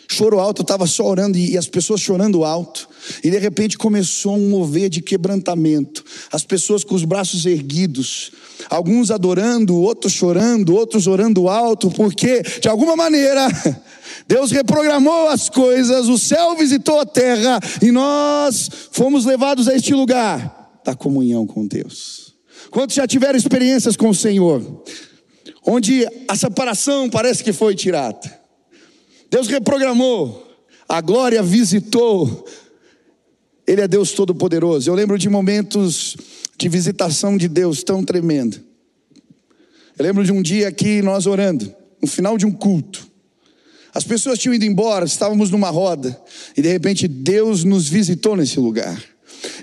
Choro 0.06 0.38
alto, 0.38 0.60
eu 0.60 0.64
estava 0.64 0.86
só 0.86 1.06
orando 1.06 1.36
e, 1.36 1.56
as 1.56 1.66
pessoas 1.66 2.00
chorando 2.00 2.44
alto. 2.44 2.88
E 3.22 3.30
de 3.30 3.38
repente 3.38 3.76
começou 3.76 4.36
um 4.36 4.50
mover 4.50 4.88
de 4.88 5.00
quebrantamento. 5.00 6.04
As 6.30 6.44
pessoas 6.44 6.84
com 6.84 6.94
os 6.94 7.04
braços 7.04 7.46
erguidos, 7.46 8.30
alguns 8.68 9.10
adorando, 9.10 9.74
outros 9.76 10.12
chorando, 10.12 10.74
outros 10.74 11.06
orando 11.06 11.48
alto, 11.48 11.90
porque 11.90 12.42
de 12.60 12.68
alguma 12.68 12.94
maneira 12.94 13.48
Deus 14.26 14.50
reprogramou 14.50 15.28
as 15.28 15.50
coisas, 15.50 16.08
o 16.08 16.18
céu 16.18 16.56
visitou 16.56 16.98
a 16.98 17.06
terra 17.06 17.60
e 17.82 17.90
nós 17.90 18.70
fomos 18.90 19.24
levados 19.24 19.68
a 19.68 19.74
este 19.74 19.92
lugar 19.92 20.80
da 20.84 20.94
comunhão 20.94 21.46
com 21.46 21.66
Deus. 21.66 22.34
Quantos 22.70 22.96
já 22.96 23.06
tiveram 23.06 23.38
experiências 23.38 23.96
com 23.96 24.08
o 24.08 24.14
Senhor, 24.14 24.82
onde 25.66 26.06
a 26.26 26.34
separação 26.34 27.10
parece 27.10 27.44
que 27.44 27.52
foi 27.52 27.74
tirada? 27.74 28.44
Deus 29.30 29.46
reprogramou, 29.48 30.46
a 30.88 31.00
glória 31.00 31.42
visitou, 31.42 32.46
Ele 33.66 33.80
é 33.80 33.88
Deus 33.88 34.12
Todo-Poderoso. 34.12 34.88
Eu 34.88 34.94
lembro 34.94 35.18
de 35.18 35.28
momentos 35.28 36.16
de 36.56 36.68
visitação 36.68 37.36
de 37.36 37.48
Deus 37.48 37.82
tão 37.82 38.04
tremenda. 38.04 38.56
Eu 39.98 40.04
lembro 40.04 40.24
de 40.24 40.32
um 40.32 40.42
dia 40.42 40.68
aqui 40.68 41.02
nós 41.02 41.26
orando, 41.26 41.72
no 42.00 42.08
final 42.08 42.38
de 42.38 42.46
um 42.46 42.52
culto. 42.52 43.13
As 43.94 44.02
pessoas 44.02 44.40
tinham 44.40 44.54
ido 44.54 44.64
embora, 44.64 45.04
estávamos 45.04 45.50
numa 45.50 45.70
roda, 45.70 46.20
e 46.56 46.60
de 46.60 46.68
repente 46.68 47.06
Deus 47.06 47.62
nos 47.62 47.88
visitou 47.88 48.36
nesse 48.36 48.58
lugar. 48.58 49.00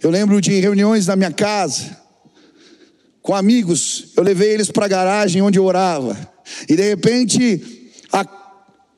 Eu 0.02 0.10
lembro 0.10 0.40
de 0.40 0.58
reuniões 0.60 1.08
na 1.08 1.18
minha 1.18 1.32
casa, 1.32 1.98
com 3.22 3.36
amigos, 3.36 4.06
eu 4.16 4.24
levei 4.24 4.54
eles 4.54 4.72
para 4.72 4.86
a 4.86 4.90
garagem 4.90 5.42
onde 5.42 5.60
eu 5.60 5.66
orava, 5.66 6.18
e 6.70 6.76
de 6.76 6.82
repente 6.82 7.92
a 8.12 8.26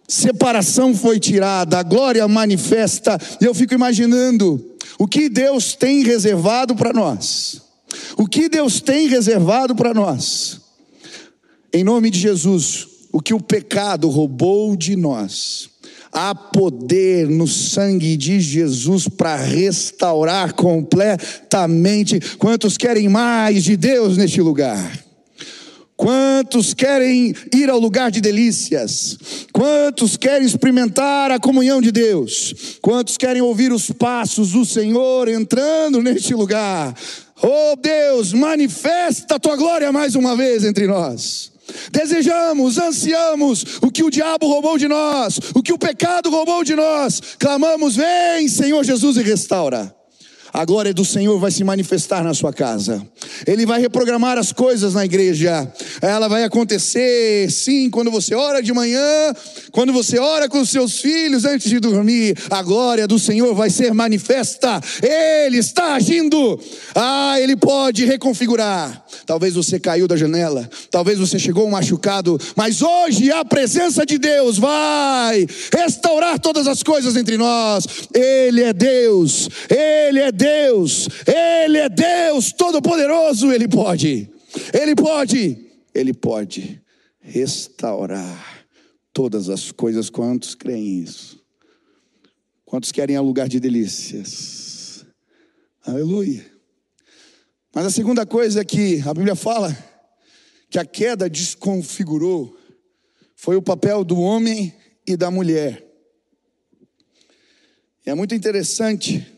separação 0.07 0.95
foi 0.95 1.19
tirada, 1.19 1.79
a 1.79 1.83
glória 1.83 2.27
manifesta, 2.27 3.19
e 3.41 3.45
eu 3.45 3.55
fico 3.55 3.73
imaginando 3.73 4.63
o 4.99 5.07
que 5.07 5.29
Deus 5.29 5.73
tem 5.73 6.03
reservado 6.03 6.75
para 6.75 6.93
nós. 6.93 7.61
O 8.17 8.27
que 8.27 8.49
Deus 8.49 8.81
tem 8.81 9.07
reservado 9.07 9.75
para 9.75 9.93
nós. 9.93 10.61
Em 11.71 11.83
nome 11.83 12.09
de 12.09 12.19
Jesus, 12.19 12.87
o 13.13 13.21
que 13.21 13.33
o 13.33 13.39
pecado 13.39 14.09
roubou 14.09 14.75
de 14.75 14.95
nós. 14.95 15.69
Há 16.11 16.33
poder 16.33 17.29
no 17.29 17.47
sangue 17.47 18.17
de 18.17 18.41
Jesus 18.41 19.07
para 19.07 19.35
restaurar 19.35 20.53
completamente. 20.53 22.19
Quantos 22.37 22.75
querem 22.75 23.07
mais 23.07 23.63
de 23.63 23.77
Deus 23.77 24.17
neste 24.17 24.41
lugar? 24.41 25.03
Quantos 25.95 26.73
querem 26.73 27.35
ir 27.53 27.69
ao 27.69 27.79
lugar 27.79 28.09
de 28.09 28.19
delícias? 28.19 29.17
Quantos 29.53 30.17
querem 30.17 30.45
experimentar 30.45 31.31
a 31.31 31.39
comunhão 31.39 31.79
de 31.79 31.91
Deus? 31.91 32.77
Quantos 32.81 33.15
querem 33.15 33.41
ouvir 33.41 33.71
os 33.71 33.91
passos 33.91 34.51
do 34.51 34.65
Senhor 34.65 35.27
entrando 35.27 36.01
neste 36.01 36.33
lugar? 36.33 36.95
Oh 37.41 37.75
Deus, 37.75 38.33
manifesta 38.33 39.35
a 39.35 39.39
tua 39.39 39.55
glória 39.55 39.91
mais 39.91 40.15
uma 40.15 40.35
vez 40.35 40.63
entre 40.63 40.87
nós. 40.87 41.52
Desejamos, 41.91 42.77
ansiamos 42.77 43.79
o 43.81 43.91
que 43.91 44.03
o 44.03 44.09
diabo 44.09 44.47
roubou 44.47 44.77
de 44.77 44.87
nós, 44.87 45.39
o 45.53 45.61
que 45.61 45.73
o 45.73 45.77
pecado 45.77 46.29
roubou 46.29 46.63
de 46.63 46.75
nós. 46.75 47.21
Clamamos: 47.39 47.95
Vem, 47.95 48.47
Senhor 48.47 48.83
Jesus, 48.83 49.17
e 49.17 49.23
restaura. 49.23 50.02
A 50.53 50.63
glória 50.65 50.93
do 50.93 51.03
Senhor 51.03 51.39
vai 51.39 51.49
se 51.49 51.63
manifestar 51.63 52.23
na 52.23 52.33
sua 52.33 52.53
casa. 52.53 53.01
Ele 53.47 53.65
vai 53.65 53.81
reprogramar 53.81 54.37
as 54.37 54.51
coisas 54.51 54.93
na 54.93 55.03
igreja. 55.03 55.67
Ela 55.99 56.27
vai 56.27 56.43
acontecer, 56.43 57.49
sim, 57.49 57.89
quando 57.89 58.11
você 58.11 58.35
ora 58.35 58.61
de 58.61 58.71
manhã, 58.71 59.33
quando 59.71 59.91
você 59.91 60.19
ora 60.19 60.47
com 60.47 60.61
os 60.61 60.69
seus 60.69 60.99
filhos 60.99 61.43
antes 61.43 61.67
de 61.67 61.79
dormir. 61.79 62.37
A 62.51 62.61
glória 62.61 63.07
do 63.07 63.17
Senhor 63.17 63.55
vai 63.55 63.71
ser 63.71 63.95
manifesta. 63.95 64.79
Ele 65.01 65.57
está 65.57 65.95
agindo. 65.95 66.59
Ah, 66.93 67.39
ele 67.39 67.55
pode 67.55 68.05
reconfigurar. 68.05 69.03
Talvez 69.25 69.55
você 69.55 69.79
caiu 69.79 70.07
da 70.07 70.15
janela, 70.15 70.69
talvez 70.91 71.17
você 71.17 71.39
chegou 71.39 71.69
machucado, 71.69 72.39
mas 72.55 72.81
hoje 72.81 73.31
a 73.31 73.45
presença 73.45 74.05
de 74.05 74.17
Deus 74.17 74.57
vai 74.57 75.47
restaurar 75.73 76.39
todas 76.39 76.67
as 76.67 76.83
coisas 76.83 77.15
entre 77.15 77.37
nós. 77.37 77.85
Ele 78.13 78.61
é 78.61 78.73
Deus. 78.73 79.49
Ele 79.69 80.19
é 80.19 80.31
Deus, 80.31 80.42
Ele 81.27 81.77
é 81.77 81.89
Deus 81.89 82.51
Todo-Poderoso, 82.51 83.51
Ele 83.51 83.67
pode, 83.67 84.29
Ele 84.73 84.95
pode, 84.95 85.71
Ele 85.93 86.13
pode 86.13 86.81
restaurar 87.19 88.65
todas 89.13 89.49
as 89.49 89.71
coisas. 89.71 90.09
Quantos 90.09 90.55
creem 90.55 90.99
isso? 90.99 91.41
Quantos 92.65 92.91
querem 92.91 93.17
lugar 93.19 93.47
de 93.47 93.59
delícias? 93.59 95.05
Aleluia. 95.85 96.45
Mas 97.73 97.85
a 97.85 97.89
segunda 97.89 98.25
coisa 98.25 98.61
é 98.61 98.65
que 98.65 99.01
a 99.05 99.13
Bíblia 99.13 99.35
fala 99.35 99.75
que 100.69 100.79
a 100.79 100.85
queda 100.85 101.29
desconfigurou 101.29 102.57
foi 103.35 103.55
o 103.55 103.61
papel 103.61 104.03
do 104.03 104.19
homem 104.19 104.73
e 105.05 105.15
da 105.15 105.29
mulher. 105.29 105.85
E 108.05 108.09
é 108.09 108.15
muito 108.15 108.33
interessante 108.33 109.32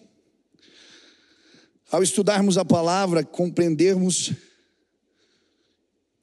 ao 1.95 2.03
estudarmos 2.03 2.57
a 2.57 2.65
palavra, 2.65 3.23
compreendermos 3.23 4.33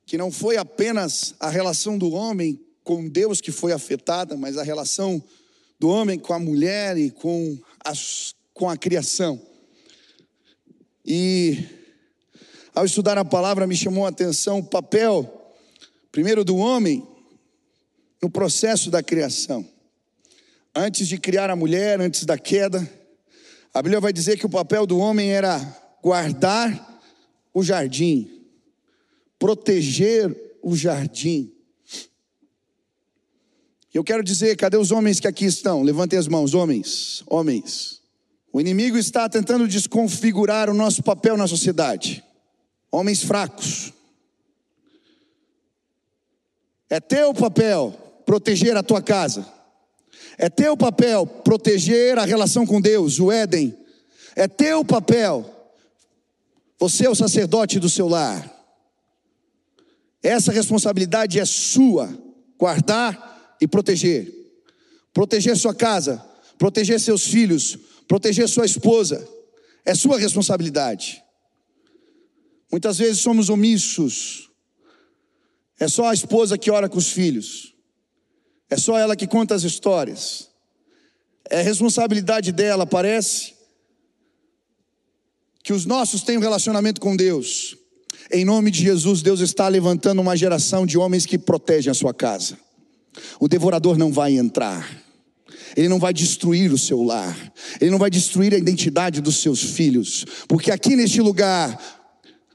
que 0.05 0.19
não 0.19 0.31
foi 0.31 0.59
apenas 0.59 1.35
a 1.41 1.49
relação 1.49 1.97
do 1.97 2.12
homem 2.12 2.61
com 2.85 3.09
Deus 3.09 3.41
que 3.41 3.50
foi 3.50 3.73
afetada, 3.73 4.37
mas 4.37 4.59
a 4.59 4.62
relação 4.62 5.25
do 5.81 5.88
homem 5.88 6.19
com 6.19 6.35
a 6.35 6.38
mulher 6.38 6.99
e 6.99 7.11
com, 7.11 7.59
as, 7.83 8.35
com 8.52 8.69
a 8.69 8.76
criação. 8.76 9.41
E 11.07 11.64
ao 12.75 12.85
estudar 12.85 13.17
a 13.17 13.25
palavra, 13.25 13.67
me 13.67 13.75
chamou 13.75 14.05
a 14.05 14.11
atenção 14.11 14.59
o 14.59 14.64
papel, 14.64 15.55
primeiro 16.11 16.45
do 16.45 16.59
homem, 16.59 17.02
no 18.23 18.29
processo 18.29 18.91
da 18.91 19.02
criação. 19.02 19.67
Antes 20.75 21.09
de 21.09 21.17
criar 21.17 21.49
a 21.49 21.57
mulher, 21.57 21.99
antes 21.99 22.26
da 22.26 22.37
queda, 22.37 22.87
a 23.75 23.81
Bíblia 23.81 24.00
vai 24.00 24.12
dizer 24.12 24.38
que 24.38 24.47
o 24.47 24.50
papel 24.50 24.87
do 24.87 24.99
homem 24.99 25.31
era 25.31 25.59
guardar 26.02 27.02
o 27.55 27.62
jardim, 27.62 28.31
proteger 29.38 30.59
o 30.62 30.76
jardim. 30.76 31.52
Eu 33.93 34.02
quero 34.02 34.23
dizer, 34.23 34.57
cadê 34.57 34.76
os 34.76 34.91
homens 34.91 35.21
que 35.21 35.29
aqui 35.29 35.45
estão? 35.45 35.83
Levantem 35.83 36.19
as 36.19 36.29
mãos, 36.29 36.55
homens, 36.55 37.23
homens. 37.26 38.00
O 38.52 38.61
inimigo 38.61 38.97
está 38.97 39.29
tentando 39.29 39.69
desconfigurar 39.69 40.71
o 40.71 40.75
nosso 40.75 41.02
papel 41.02 41.37
na 41.37 41.47
sociedade. 41.47 42.23
Homens 42.91 43.23
fracos. 43.23 43.93
É 46.88 47.00
teu 47.00 47.33
papel 47.33 47.93
proteger 48.26 48.76
a 48.76 48.83
tua 48.83 49.02
casa. 49.02 49.50
É 50.39 50.49
teu 50.49 50.77
papel 50.77 51.27
proteger 51.27 52.19
a 52.19 52.25
relação 52.25 52.67
com 52.67 52.81
Deus, 52.81 53.21
o 53.21 53.31
Éden. 53.31 53.77
É 54.35 54.49
teu 54.49 54.85
papel. 54.85 55.49
Você 56.79 57.07
é 57.07 57.11
o 57.11 57.15
sacerdote 57.15 57.79
do 57.79 57.89
seu 57.89 58.09
lar. 58.09 58.51
Essa 60.23 60.53
responsabilidade 60.53 61.39
é 61.39 61.45
sua, 61.45 62.09
guardar 62.59 63.57
e 63.61 63.67
proteger. 63.67 64.33
Proteger 65.12 65.57
sua 65.57 65.75
casa, 65.75 66.25
proteger 66.59 66.99
seus 67.01 67.27
filhos, 67.27 67.77
proteger 68.09 68.49
sua 68.49 68.65
esposa. 68.65 69.29
É 69.85 69.95
sua 69.95 70.19
responsabilidade. 70.19 71.23
Muitas 72.71 72.99
vezes 72.99 73.21
somos 73.21 73.49
omissos. 73.49 74.49
É 75.79 75.89
só 75.89 76.09
a 76.09 76.15
esposa 76.15 76.57
que 76.57 76.71
ora 76.71 76.89
com 76.89 76.99
os 76.99 77.11
filhos. 77.11 77.72
É 78.73 78.76
só 78.79 78.97
ela 78.97 79.14
que 79.14 79.26
conta 79.26 79.55
as 79.55 79.64
histórias. 79.64 80.49
É 81.50 81.61
responsabilidade 81.61 82.52
dela, 82.52 82.87
parece, 82.87 83.52
que 85.62 85.75
os 85.75 85.85
nossos 85.85 86.23
têm 86.23 86.38
um 86.38 86.41
relacionamento 86.41 86.99
com 86.99 87.14
Deus. 87.14 87.76
Em 88.31 88.47
nome 88.47 88.71
de 88.71 88.83
Jesus, 88.83 89.20
Deus 89.20 89.40
está 89.40 89.68
levantando 89.68 90.23
uma 90.23 90.35
geração 90.35 90.87
de 90.87 90.96
homens 90.96 91.27
que 91.27 91.37
protegem 91.37 91.90
a 91.90 91.94
sua 91.94 92.14
casa. 92.14 92.57
O 93.38 93.46
devorador 93.46 93.99
não 93.99 94.11
vai 94.11 94.38
entrar. 94.38 94.90
Ele 95.77 95.90
não 95.90 95.99
vai 95.99 96.14
destruir 96.14 96.73
o 96.73 96.79
seu 96.79 97.03
lar. 97.03 97.53
Ele 97.79 97.90
não 97.90 97.99
vai 97.99 98.09
destruir 98.09 98.55
a 98.55 98.59
identidade 98.59 99.20
dos 99.20 99.37
seus 99.37 99.62
filhos. 99.62 100.25
Porque 100.49 100.70
aqui 100.70 100.96
neste 100.96 101.20
lugar, 101.20 101.79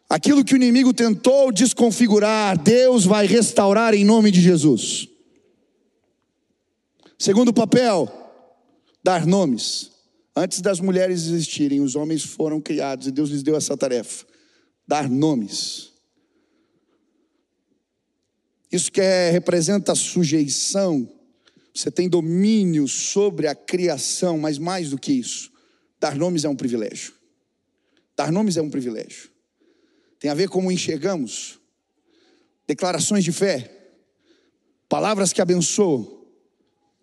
aquilo 0.10 0.44
que 0.44 0.56
o 0.56 0.58
inimigo 0.58 0.96
tentou 0.96 1.52
desconfigurar, 1.52 2.58
Deus 2.58 3.06
vai 3.06 3.28
restaurar 3.28 3.94
em 3.94 4.04
nome 4.04 4.32
de 4.32 4.42
Jesus. 4.42 5.08
Segundo 7.18 7.52
papel, 7.54 8.12
dar 9.04 9.26
nomes. 9.26 9.92
Antes 10.36 10.62
das 10.62 10.80
mulheres 10.80 11.24
existirem, 11.24 11.82
os 11.82 11.96
homens 11.96 12.24
foram 12.24 12.62
criados 12.62 13.08
e 13.08 13.12
Deus 13.12 13.30
lhes 13.30 13.42
deu 13.42 13.56
essa 13.56 13.76
tarefa: 13.76 14.26
dar 14.88 15.10
nomes. 15.10 15.92
Isso 18.72 18.92
que 18.92 19.02
é, 19.02 19.32
representa 19.32 19.96
sujeição. 19.96 21.12
Você 21.74 21.90
tem 21.90 22.10
domínio 22.10 22.88
sobre 22.88 23.48
a 23.48 23.56
criação, 23.56 24.38
mas 24.38 24.58
mais 24.58 24.90
do 24.90 24.98
que 24.98 25.14
isso, 25.14 25.52
dar 26.00 26.16
nomes 26.16 26.44
é 26.44 26.50
um 26.50 26.56
privilégio. 26.56 27.14
Dar 28.16 28.32
nomes 28.32 28.58
é 28.58 28.62
um 28.62 28.70
privilégio. 28.70 29.30
Tem 30.20 30.30
a 30.32 30.34
ver 30.34 30.50
com 30.50 30.60
como 30.60 30.72
enxergamos 30.72 31.60
declarações 32.68 33.24
de 33.24 33.32
fé, 33.32 33.72
palavras 34.90 35.32
que 35.32 35.42
abençoam, 35.42 36.17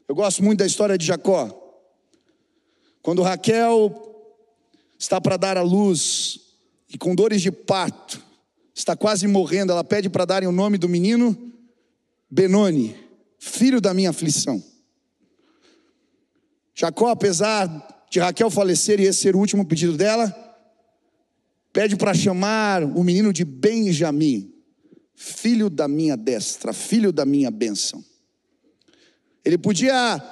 eu 0.09 0.15
gosto 0.15 0.43
muito 0.43 0.59
da 0.59 0.67
história 0.67 0.99
de 0.99 1.07
Jacó. 1.07 1.61
Quando 3.03 3.23
Raquel 3.23 4.15
está 4.99 5.21
para 5.21 5.37
dar 5.37 5.57
a 5.57 5.63
luz 5.63 6.41
e 6.89 6.97
com 6.97 7.15
dores 7.15 7.43
de 7.43 7.51
parto, 7.51 8.23
está 8.75 8.97
quase 8.97 9.27
morrendo, 9.27 9.73
ela 9.73 9.85
pede 9.85 10.09
para 10.09 10.25
darem 10.25 10.49
o 10.49 10.53
nome 10.53 10.79
do 10.79 10.89
menino 10.89 11.53
Benoni, 12.31 12.97
filho 13.39 13.81
da 13.81 13.95
minha 13.95 14.11
aflição. 14.11 14.63
Jacó, 16.75 17.09
apesar 17.09 18.07
de 18.11 18.19
Raquel 18.19 18.51
falecer 18.51 19.01
e 19.01 19.05
esse 19.05 19.21
ser 19.21 19.37
o 19.37 19.39
último 19.39 19.65
pedido 19.65 19.97
dela, 19.97 20.33
pede 21.73 21.97
para 21.97 22.15
chamar 22.15 22.83
o 22.83 23.03
menino 23.05 23.33
de 23.33 23.45
Benjamim, 23.45 24.53
filho 25.15 25.71
da 25.71 25.87
minha 25.87 26.17
destra, 26.17 26.73
filho 26.73 27.13
da 27.13 27.25
minha 27.25 27.51
bênção. 27.51 28.05
Ele 29.45 29.59
podia 29.59 30.23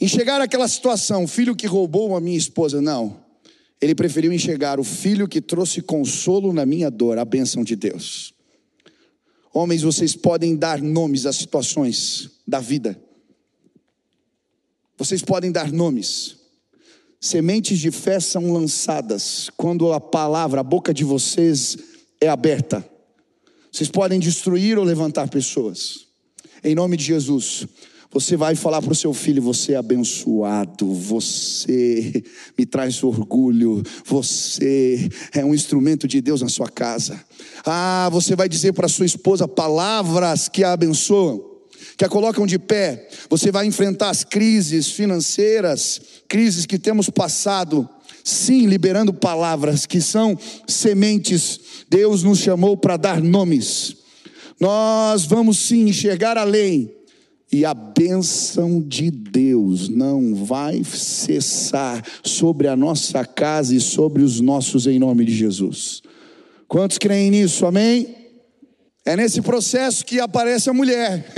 enxergar 0.00 0.40
aquela 0.40 0.68
situação, 0.68 1.24
o 1.24 1.28
filho 1.28 1.56
que 1.56 1.66
roubou 1.66 2.14
a 2.16 2.20
minha 2.20 2.38
esposa, 2.38 2.80
não. 2.80 3.22
Ele 3.80 3.94
preferiu 3.94 4.32
enxergar 4.32 4.78
o 4.78 4.84
filho 4.84 5.28
que 5.28 5.40
trouxe 5.40 5.82
consolo 5.82 6.52
na 6.52 6.64
minha 6.64 6.90
dor, 6.90 7.18
a 7.18 7.24
bênção 7.24 7.64
de 7.64 7.76
Deus. 7.76 8.32
Homens, 9.52 9.82
vocês 9.82 10.16
podem 10.16 10.56
dar 10.56 10.80
nomes 10.80 11.26
às 11.26 11.36
situações 11.36 12.30
da 12.46 12.60
vida. 12.60 13.00
Vocês 14.96 15.22
podem 15.22 15.52
dar 15.52 15.72
nomes. 15.72 16.36
Sementes 17.20 17.78
de 17.78 17.90
fé 17.90 18.20
são 18.20 18.52
lançadas 18.52 19.50
quando 19.56 19.92
a 19.92 20.00
palavra, 20.00 20.60
a 20.60 20.64
boca 20.64 20.92
de 20.92 21.04
vocês 21.04 21.76
é 22.20 22.28
aberta. 22.28 22.84
Vocês 23.70 23.88
podem 23.88 24.20
destruir 24.20 24.78
ou 24.78 24.84
levantar 24.84 25.28
pessoas. 25.28 26.06
Em 26.62 26.74
nome 26.74 26.96
de 26.96 27.04
Jesus. 27.04 27.66
Você 28.14 28.36
vai 28.36 28.54
falar 28.54 28.80
para 28.80 28.92
o 28.92 28.94
seu 28.94 29.12
filho: 29.12 29.42
Você 29.42 29.72
é 29.72 29.76
abençoado, 29.76 30.94
você 30.94 32.22
me 32.56 32.64
traz 32.64 33.02
orgulho, 33.02 33.82
você 34.04 35.08
é 35.32 35.44
um 35.44 35.52
instrumento 35.52 36.06
de 36.06 36.20
Deus 36.20 36.40
na 36.40 36.48
sua 36.48 36.68
casa. 36.68 37.20
Ah, 37.66 38.08
você 38.12 38.36
vai 38.36 38.48
dizer 38.48 38.72
para 38.72 38.86
sua 38.86 39.04
esposa 39.04 39.48
palavras 39.48 40.48
que 40.48 40.62
a 40.62 40.72
abençoam 40.72 41.52
que 41.96 42.04
a 42.04 42.08
colocam 42.08 42.46
de 42.46 42.56
pé. 42.56 43.08
Você 43.28 43.50
vai 43.50 43.66
enfrentar 43.66 44.10
as 44.10 44.22
crises 44.22 44.90
financeiras, 44.90 46.00
crises 46.28 46.66
que 46.66 46.78
temos 46.78 47.10
passado, 47.10 47.88
sim, 48.22 48.66
liberando 48.66 49.12
palavras 49.12 49.86
que 49.86 50.00
são 50.00 50.38
sementes. 50.68 51.60
Deus 51.90 52.22
nos 52.22 52.38
chamou 52.38 52.76
para 52.76 52.96
dar 52.96 53.20
nomes. 53.20 53.96
Nós 54.60 55.24
vamos 55.24 55.58
sim 55.58 55.88
enxergar 55.88 56.38
além 56.38 57.03
E 57.54 57.64
a 57.64 57.72
bênção 57.72 58.82
de 58.82 59.12
Deus 59.12 59.88
não 59.88 60.34
vai 60.34 60.82
cessar 60.82 62.04
sobre 62.24 62.66
a 62.66 62.74
nossa 62.74 63.24
casa 63.24 63.76
e 63.76 63.80
sobre 63.80 64.24
os 64.24 64.40
nossos, 64.40 64.88
em 64.88 64.98
nome 64.98 65.24
de 65.24 65.32
Jesus. 65.32 66.02
Quantos 66.66 66.98
creem 66.98 67.30
nisso? 67.30 67.64
Amém? 67.64 68.12
É 69.04 69.16
nesse 69.16 69.40
processo 69.40 70.04
que 70.04 70.18
aparece 70.18 70.68
a 70.68 70.72
mulher. 70.72 71.32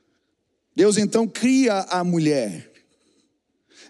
Deus 0.74 0.96
então 0.96 1.28
cria 1.28 1.80
a 1.90 2.02
mulher. 2.02 2.72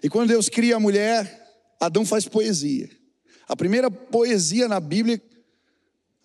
E 0.03 0.09
quando 0.09 0.27
Deus 0.27 0.49
cria 0.49 0.75
a 0.75 0.79
mulher, 0.79 1.41
Adão 1.79 2.05
faz 2.05 2.27
poesia. 2.27 2.89
A 3.47 3.55
primeira 3.55 3.89
poesia 3.89 4.67
na 4.67 4.81
Bíblia 4.81 5.21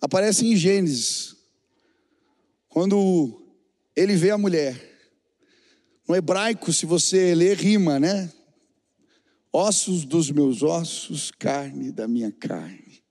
aparece 0.01 0.45
em 0.45 0.57
Gênesis. 0.57 1.37
Quando 2.67 3.47
ele 3.95 4.17
vê 4.17 4.31
a 4.31 4.37
mulher. 4.37 4.96
No 6.07 6.15
hebraico, 6.15 6.71
se 6.71 6.85
você 6.85 7.35
ler, 7.35 7.57
rima, 7.57 7.99
né? 7.99 8.31
Ossos 9.51 10.05
dos 10.05 10.31
meus 10.31 10.63
ossos, 10.63 11.31
carne 11.31 11.91
da 11.91 12.07
minha 12.07 12.31
carne. 12.31 13.03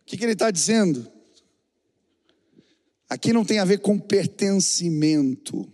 O 0.00 0.04
que, 0.06 0.16
que 0.16 0.24
ele 0.24 0.32
está 0.32 0.50
dizendo? 0.50 1.10
Aqui 3.10 3.32
não 3.32 3.44
tem 3.44 3.58
a 3.58 3.64
ver 3.64 3.80
com 3.80 3.98
pertencimento. 3.98 5.70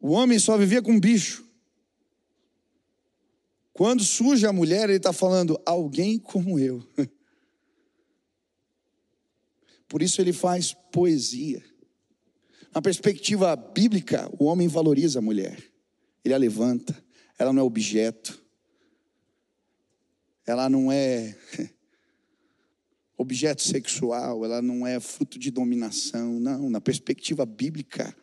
O 0.00 0.10
homem 0.10 0.38
só 0.38 0.56
vivia 0.58 0.82
com 0.82 1.00
bicho. 1.00 1.46
Quando 3.72 4.02
surge 4.02 4.46
a 4.46 4.52
mulher, 4.52 4.88
ele 4.88 4.98
está 4.98 5.12
falando, 5.12 5.60
alguém 5.64 6.18
como 6.18 6.58
eu. 6.58 6.86
Por 9.88 10.02
isso 10.02 10.20
ele 10.20 10.32
faz 10.32 10.74
poesia. 10.92 11.64
Na 12.74 12.82
perspectiva 12.82 13.56
bíblica, 13.56 14.30
o 14.38 14.44
homem 14.44 14.68
valoriza 14.68 15.18
a 15.18 15.22
mulher. 15.22 15.58
Ele 16.22 16.34
a 16.34 16.38
levanta. 16.38 16.96
Ela 17.38 17.52
não 17.52 17.62
é 17.62 17.64
objeto. 17.64 18.40
Ela 20.46 20.68
não 20.68 20.92
é 20.92 21.36
objeto 23.16 23.62
sexual. 23.62 24.44
Ela 24.44 24.60
não 24.60 24.86
é 24.86 25.00
fruto 25.00 25.38
de 25.38 25.50
dominação. 25.50 26.38
Não, 26.38 26.68
na 26.68 26.80
perspectiva 26.80 27.46
bíblica, 27.46 28.14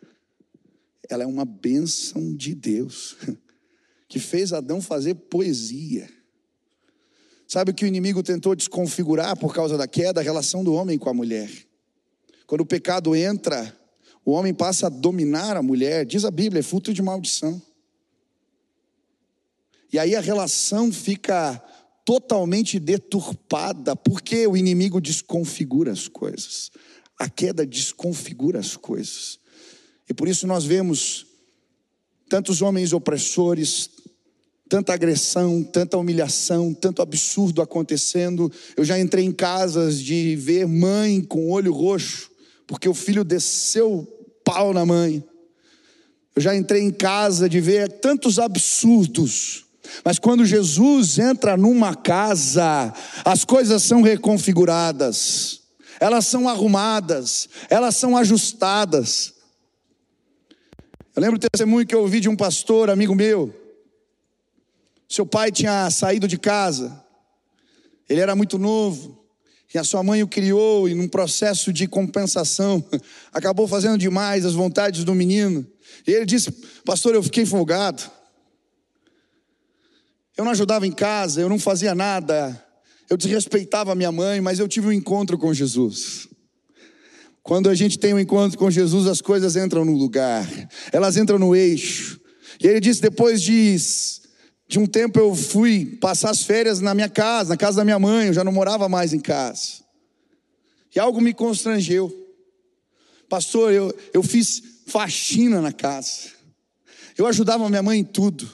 ela 1.08 1.24
é 1.24 1.26
uma 1.26 1.44
bênção 1.44 2.34
de 2.34 2.54
Deus. 2.54 3.16
Que 4.08 4.20
fez 4.20 4.52
Adão 4.52 4.80
fazer 4.80 5.16
poesia. 5.16 6.08
Sabe 7.46 7.70
o 7.70 7.74
que 7.74 7.84
o 7.84 7.88
inimigo 7.88 8.22
tentou 8.22 8.54
desconfigurar 8.56 9.36
por 9.38 9.54
causa 9.54 9.78
da 9.78 9.86
queda? 9.86 10.20
A 10.20 10.24
relação 10.24 10.64
do 10.64 10.74
homem 10.74 10.98
com 10.98 11.08
a 11.08 11.14
mulher. 11.14 11.50
Quando 12.46 12.62
o 12.62 12.66
pecado 12.66 13.14
entra, 13.14 13.76
o 14.24 14.32
homem 14.32 14.52
passa 14.52 14.86
a 14.86 14.90
dominar 14.90 15.56
a 15.56 15.62
mulher, 15.62 16.04
diz 16.04 16.24
a 16.24 16.30
Bíblia, 16.30 16.60
é 16.60 16.62
fruto 16.62 16.92
de 16.92 17.00
maldição. 17.00 17.62
E 19.92 19.98
aí 19.98 20.16
a 20.16 20.20
relação 20.20 20.92
fica 20.92 21.62
totalmente 22.04 22.78
deturpada, 22.78 23.94
porque 23.94 24.46
o 24.46 24.56
inimigo 24.56 25.00
desconfigura 25.00 25.92
as 25.92 26.08
coisas. 26.08 26.70
A 27.18 27.28
queda 27.28 27.64
desconfigura 27.64 28.58
as 28.58 28.76
coisas. 28.76 29.38
E 30.08 30.14
por 30.14 30.28
isso 30.28 30.46
nós 30.46 30.64
vemos 30.64 31.26
tantos 32.28 32.62
homens 32.62 32.92
opressores, 32.92 33.90
tanta 34.68 34.92
agressão, 34.92 35.62
tanta 35.62 35.96
humilhação, 35.96 36.74
tanto 36.74 37.00
absurdo 37.02 37.62
acontecendo. 37.62 38.50
Eu 38.76 38.84
já 38.84 38.98
entrei 38.98 39.24
em 39.24 39.32
casas 39.32 40.00
de 40.00 40.36
ver 40.36 40.66
mãe 40.66 41.22
com 41.22 41.50
olho 41.50 41.72
roxo, 41.72 42.30
porque 42.66 42.88
o 42.88 42.94
filho 42.94 43.24
desceu 43.24 44.06
pau 44.44 44.72
na 44.72 44.84
mãe. 44.84 45.24
Eu 46.34 46.42
já 46.42 46.54
entrei 46.54 46.82
em 46.82 46.90
casa 46.90 47.48
de 47.48 47.60
ver 47.60 47.90
tantos 48.00 48.38
absurdos. 48.38 49.64
Mas 50.04 50.18
quando 50.18 50.44
Jesus 50.44 51.18
entra 51.18 51.56
numa 51.56 51.94
casa, 51.94 52.92
as 53.24 53.44
coisas 53.44 53.84
são 53.84 54.02
reconfiguradas, 54.02 55.60
elas 56.00 56.26
são 56.26 56.48
arrumadas, 56.48 57.48
elas 57.70 57.96
são 57.96 58.16
ajustadas. 58.16 59.34
Eu 61.14 61.22
lembro 61.22 61.38
do 61.38 61.48
testemunho 61.48 61.86
que 61.86 61.94
eu 61.94 62.02
ouvi 62.02 62.18
de 62.18 62.28
um 62.28 62.36
pastor, 62.36 62.90
amigo 62.90 63.14
meu, 63.14 63.54
seu 65.08 65.24
pai 65.24 65.52
tinha 65.52 65.90
saído 65.90 66.26
de 66.26 66.38
casa, 66.38 67.04
ele 68.08 68.20
era 68.20 68.34
muito 68.34 68.58
novo, 68.58 69.24
e 69.72 69.78
a 69.78 69.84
sua 69.84 70.02
mãe 70.02 70.22
o 70.22 70.28
criou, 70.28 70.88
e 70.88 70.94
num 70.94 71.08
processo 71.08 71.72
de 71.72 71.86
compensação, 71.86 72.84
acabou 73.32 73.68
fazendo 73.68 73.98
demais 73.98 74.44
as 74.44 74.54
vontades 74.54 75.04
do 75.04 75.14
menino. 75.14 75.66
E 76.06 76.12
ele 76.12 76.24
disse: 76.24 76.50
Pastor, 76.84 77.14
eu 77.14 77.22
fiquei 77.22 77.44
folgado. 77.44 78.02
Eu 80.36 80.44
não 80.44 80.52
ajudava 80.52 80.86
em 80.86 80.92
casa, 80.92 81.40
eu 81.40 81.48
não 81.48 81.58
fazia 81.58 81.94
nada, 81.94 82.62
eu 83.08 83.16
desrespeitava 83.16 83.94
minha 83.94 84.12
mãe, 84.12 84.40
mas 84.40 84.58
eu 84.58 84.68
tive 84.68 84.88
um 84.88 84.92
encontro 84.92 85.38
com 85.38 85.52
Jesus. 85.52 86.28
Quando 87.42 87.70
a 87.70 87.74
gente 87.74 87.98
tem 87.98 88.12
um 88.12 88.18
encontro 88.18 88.58
com 88.58 88.70
Jesus, 88.70 89.06
as 89.06 89.20
coisas 89.20 89.56
entram 89.56 89.84
no 89.84 89.92
lugar, 89.92 90.46
elas 90.92 91.16
entram 91.16 91.38
no 91.38 91.54
eixo. 91.54 92.20
E 92.60 92.66
ele 92.66 92.80
disse: 92.80 93.00
depois 93.00 93.40
de 93.40 93.78
de 94.68 94.78
um 94.78 94.86
tempo 94.86 95.18
eu 95.18 95.34
fui 95.34 95.86
passar 96.00 96.30
as 96.30 96.42
férias 96.42 96.80
na 96.80 96.94
minha 96.94 97.08
casa, 97.08 97.50
na 97.50 97.56
casa 97.56 97.78
da 97.78 97.84
minha 97.84 97.98
mãe, 97.98 98.28
eu 98.28 98.32
já 98.32 98.42
não 98.42 98.52
morava 98.52 98.88
mais 98.88 99.12
em 99.12 99.20
casa. 99.20 99.84
E 100.94 100.98
algo 100.98 101.20
me 101.20 101.32
constrangeu. 101.32 102.12
Pastor, 103.28 103.72
eu, 103.72 103.94
eu 104.12 104.22
fiz 104.22 104.62
faxina 104.86 105.60
na 105.60 105.72
casa. 105.72 106.30
Eu 107.16 107.26
ajudava 107.26 107.68
minha 107.68 107.82
mãe 107.82 108.00
em 108.00 108.04
tudo. 108.04 108.48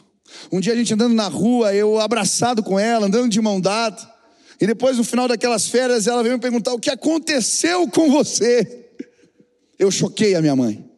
Um 0.50 0.60
dia 0.60 0.72
a 0.72 0.76
gente 0.76 0.92
andando 0.92 1.14
na 1.14 1.28
rua, 1.28 1.74
eu 1.74 1.98
abraçado 2.00 2.62
com 2.62 2.78
ela, 2.78 3.06
andando 3.06 3.28
de 3.28 3.40
mão 3.40 3.60
dada. 3.60 4.10
E 4.60 4.66
depois, 4.66 4.96
no 4.96 5.04
final 5.04 5.26
daquelas 5.26 5.66
férias, 5.68 6.06
ela 6.06 6.22
veio 6.22 6.34
me 6.34 6.40
perguntar: 6.40 6.72
o 6.72 6.78
que 6.78 6.90
aconteceu 6.90 7.88
com 7.88 8.10
você? 8.10 8.90
Eu 9.78 9.90
choquei 9.90 10.34
a 10.34 10.40
minha 10.40 10.54
mãe. 10.54 10.91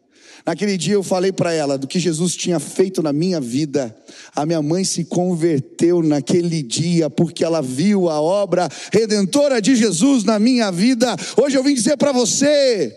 Naquele 0.45 0.77
dia 0.77 0.93
eu 0.93 1.01
falei 1.01 1.31
para 1.31 1.51
ela 1.51 1.75
do 1.75 1.87
que 1.87 1.99
Jesus 1.99 2.35
tinha 2.35 2.59
feito 2.59 3.01
na 3.01 3.11
minha 3.11 3.41
vida. 3.41 3.95
A 4.35 4.45
minha 4.45 4.61
mãe 4.61 4.83
se 4.83 5.03
converteu 5.05 6.03
naquele 6.03 6.61
dia 6.61 7.09
porque 7.09 7.43
ela 7.43 7.63
viu 7.63 8.09
a 8.09 8.21
obra 8.21 8.69
redentora 8.91 9.59
de 9.59 9.75
Jesus 9.75 10.23
na 10.23 10.37
minha 10.37 10.71
vida. 10.71 11.15
Hoje 11.35 11.57
eu 11.57 11.63
vim 11.63 11.73
dizer 11.73 11.97
para 11.97 12.11
você 12.11 12.95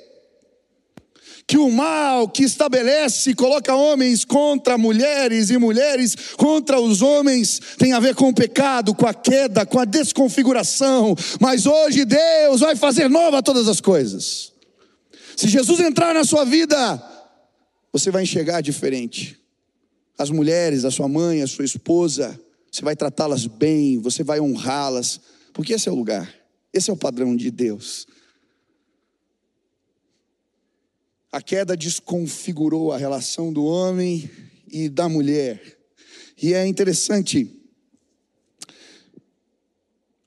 que 1.46 1.56
o 1.56 1.70
mal 1.70 2.28
que 2.28 2.44
estabelece 2.44 3.34
coloca 3.34 3.74
homens 3.74 4.26
contra 4.26 4.76
mulheres 4.76 5.48
e 5.48 5.56
mulheres 5.56 6.14
contra 6.36 6.78
os 6.78 7.00
homens 7.00 7.58
tem 7.78 7.94
a 7.94 8.00
ver 8.00 8.14
com 8.14 8.28
o 8.28 8.34
pecado, 8.34 8.94
com 8.94 9.06
a 9.06 9.14
queda, 9.14 9.64
com 9.64 9.78
a 9.78 9.86
desconfiguração. 9.86 11.16
Mas 11.40 11.64
hoje 11.64 12.04
Deus 12.04 12.60
vai 12.60 12.76
fazer 12.76 13.08
nova 13.08 13.42
todas 13.42 13.66
as 13.66 13.80
coisas. 13.80 14.52
Se 15.34 15.48
Jesus 15.48 15.80
entrar 15.80 16.12
na 16.12 16.24
sua 16.24 16.44
vida, 16.44 17.02
você 17.92 18.10
vai 18.10 18.22
enxergar 18.22 18.60
diferente. 18.60 19.38
As 20.18 20.30
mulheres, 20.30 20.84
a 20.84 20.90
sua 20.90 21.08
mãe, 21.08 21.42
a 21.42 21.46
sua 21.46 21.64
esposa, 21.64 22.38
você 22.70 22.82
vai 22.82 22.96
tratá-las 22.96 23.46
bem, 23.46 23.98
você 23.98 24.22
vai 24.22 24.40
honrá-las, 24.40 25.20
porque 25.52 25.72
esse 25.72 25.88
é 25.88 25.92
o 25.92 25.94
lugar, 25.94 26.32
esse 26.72 26.90
é 26.90 26.92
o 26.92 26.96
padrão 26.96 27.34
de 27.34 27.50
Deus. 27.50 28.06
A 31.30 31.42
queda 31.42 31.76
desconfigurou 31.76 32.92
a 32.92 32.96
relação 32.96 33.52
do 33.52 33.64
homem 33.64 34.30
e 34.70 34.88
da 34.88 35.08
mulher. 35.08 35.78
E 36.40 36.54
é 36.54 36.66
interessante, 36.66 37.58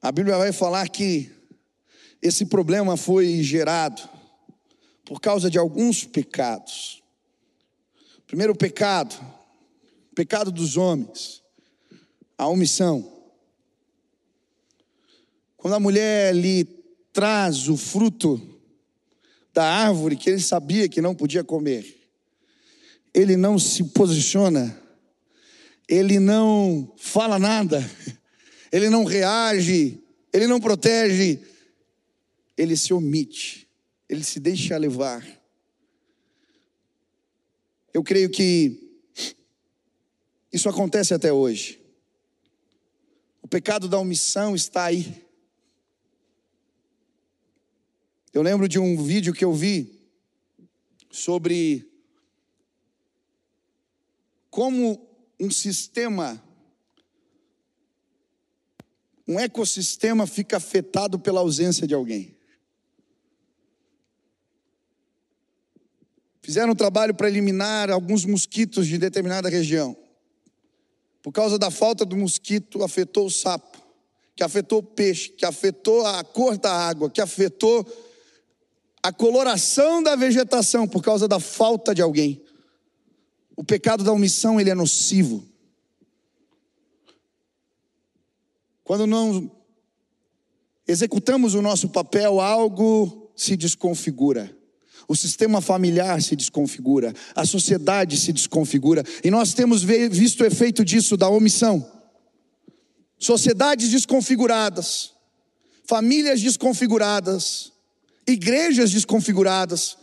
a 0.01 0.11
Bíblia 0.11 0.37
vai 0.37 0.51
falar 0.51 0.87
que 0.89 1.31
esse 2.21 2.45
problema 2.45 2.97
foi 2.97 3.41
gerado 3.43 4.01
por 5.05 5.19
causa 5.19 5.49
de 5.49 5.57
alguns 5.57 6.03
pecados. 6.03 7.00
Primeiro 8.31 8.55
pecado, 8.55 9.13
pecado 10.15 10.53
dos 10.53 10.77
homens, 10.77 11.43
a 12.37 12.47
omissão. 12.47 13.27
Quando 15.57 15.73
a 15.73 15.79
mulher 15.81 16.33
lhe 16.33 16.63
traz 17.11 17.67
o 17.67 17.75
fruto 17.75 18.41
da 19.53 19.65
árvore 19.65 20.15
que 20.15 20.29
ele 20.29 20.39
sabia 20.39 20.87
que 20.87 21.01
não 21.01 21.13
podia 21.13 21.43
comer, 21.43 22.09
ele 23.13 23.35
não 23.35 23.59
se 23.59 23.83
posiciona, 23.83 24.81
ele 25.85 26.17
não 26.17 26.89
fala 26.95 27.37
nada, 27.37 27.83
ele 28.71 28.89
não 28.89 29.03
reage, 29.03 30.01
ele 30.31 30.47
não 30.47 30.61
protege, 30.61 31.41
ele 32.57 32.77
se 32.77 32.93
omite, 32.93 33.67
ele 34.07 34.23
se 34.23 34.39
deixa 34.39 34.77
levar. 34.77 35.40
Eu 37.93 38.03
creio 38.03 38.29
que 38.29 39.01
isso 40.51 40.69
acontece 40.69 41.13
até 41.13 41.31
hoje. 41.31 41.81
O 43.41 43.47
pecado 43.47 43.87
da 43.87 43.97
omissão 43.97 44.55
está 44.55 44.85
aí. 44.85 45.25
Eu 48.33 48.41
lembro 48.41 48.67
de 48.67 48.79
um 48.79 49.01
vídeo 49.03 49.33
que 49.33 49.43
eu 49.43 49.53
vi 49.53 49.99
sobre 51.09 51.89
como 54.49 55.07
um 55.39 55.49
sistema, 55.49 56.41
um 59.27 59.39
ecossistema 59.39 60.25
fica 60.27 60.57
afetado 60.57 61.19
pela 61.19 61.41
ausência 61.41 61.85
de 61.85 61.93
alguém. 61.93 62.37
Fizeram 66.41 66.73
um 66.73 66.75
trabalho 66.75 67.13
para 67.13 67.29
eliminar 67.29 67.91
alguns 67.91 68.25
mosquitos 68.25 68.87
de 68.87 68.97
determinada 68.97 69.47
região. 69.47 69.95
Por 71.21 71.31
causa 71.31 71.59
da 71.59 71.69
falta 71.69 72.03
do 72.03 72.17
mosquito, 72.17 72.83
afetou 72.83 73.27
o 73.27 73.29
sapo, 73.29 73.77
que 74.35 74.43
afetou 74.43 74.79
o 74.79 74.83
peixe, 74.83 75.29
que 75.29 75.45
afetou 75.45 76.05
a 76.05 76.23
cor 76.23 76.57
da 76.57 76.73
água, 76.73 77.11
que 77.11 77.21
afetou 77.21 77.85
a 79.03 79.13
coloração 79.13 80.01
da 80.01 80.15
vegetação 80.15 80.87
por 80.87 81.03
causa 81.03 81.27
da 81.27 81.39
falta 81.39 81.93
de 81.93 82.01
alguém. 82.01 82.41
O 83.55 83.63
pecado 83.63 84.03
da 84.03 84.11
omissão, 84.11 84.59
ele 84.59 84.71
é 84.71 84.75
nocivo. 84.75 85.43
Quando 88.83 89.05
não 89.05 89.51
executamos 90.87 91.53
o 91.53 91.61
nosso 91.61 91.89
papel, 91.89 92.41
algo 92.41 93.31
se 93.35 93.55
desconfigura. 93.55 94.55
O 95.07 95.15
sistema 95.15 95.61
familiar 95.61 96.21
se 96.21 96.35
desconfigura, 96.35 97.13
a 97.35 97.45
sociedade 97.45 98.17
se 98.17 98.31
desconfigura, 98.31 99.03
e 99.23 99.31
nós 99.31 99.53
temos 99.53 99.83
visto 99.83 100.41
o 100.41 100.45
efeito 100.45 100.85
disso 100.85 101.17
da 101.17 101.27
omissão. 101.29 101.89
Sociedades 103.19 103.89
desconfiguradas, 103.89 105.13
famílias 105.85 106.41
desconfiguradas, 106.41 107.71
igrejas 108.25 108.91
desconfiguradas, 108.91 109.97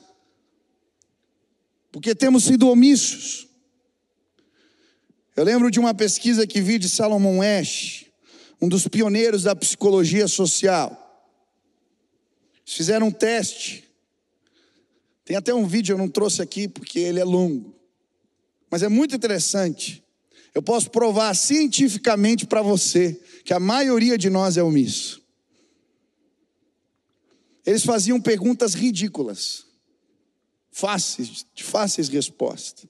porque 1.91 2.15
temos 2.15 2.45
sido 2.45 2.69
omissos. 2.69 3.49
Eu 5.35 5.45
lembro 5.45 5.71
de 5.71 5.81
uma 5.81 5.95
pesquisa 5.95 6.47
que 6.47 6.61
vi 6.61 6.79
de 6.79 6.89
Salomon 6.89 7.41
Ash, 7.41 8.07
um 8.61 8.69
dos 8.69 8.87
pioneiros 8.89 9.45
da 9.45 9.55
psicologia 9.55 10.29
social. 10.29 11.05
fizeram 12.65 13.07
um 13.07 13.11
teste. 13.11 13.88
Tem 15.29 15.37
até 15.37 15.53
um 15.53 15.67
vídeo, 15.67 15.93
eu 15.93 15.99
não 15.99 16.09
trouxe 16.09 16.41
aqui 16.41 16.67
porque 16.67 16.99
ele 16.99 17.21
é 17.21 17.25
longo. 17.25 17.77
Mas 18.71 18.83
é 18.83 18.89
muito 18.89 19.15
interessante. 19.15 20.03
Eu 20.55 20.63
posso 20.63 20.91
provar 20.91 21.35
cientificamente 21.37 22.47
para 22.47 22.63
você 22.63 23.13
que 23.45 23.53
a 23.53 23.61
maioria 23.61 24.17
de 24.17 24.31
nós 24.31 24.57
é 24.57 24.63
omisso. 24.63 25.23
Eles 27.67 27.85
faziam 27.85 28.19
perguntas 28.19 28.73
ridículas, 28.73 29.67
fáceis, 30.71 31.45
de 31.55 31.63
fáceis 31.63 32.09
respostas. 32.09 32.89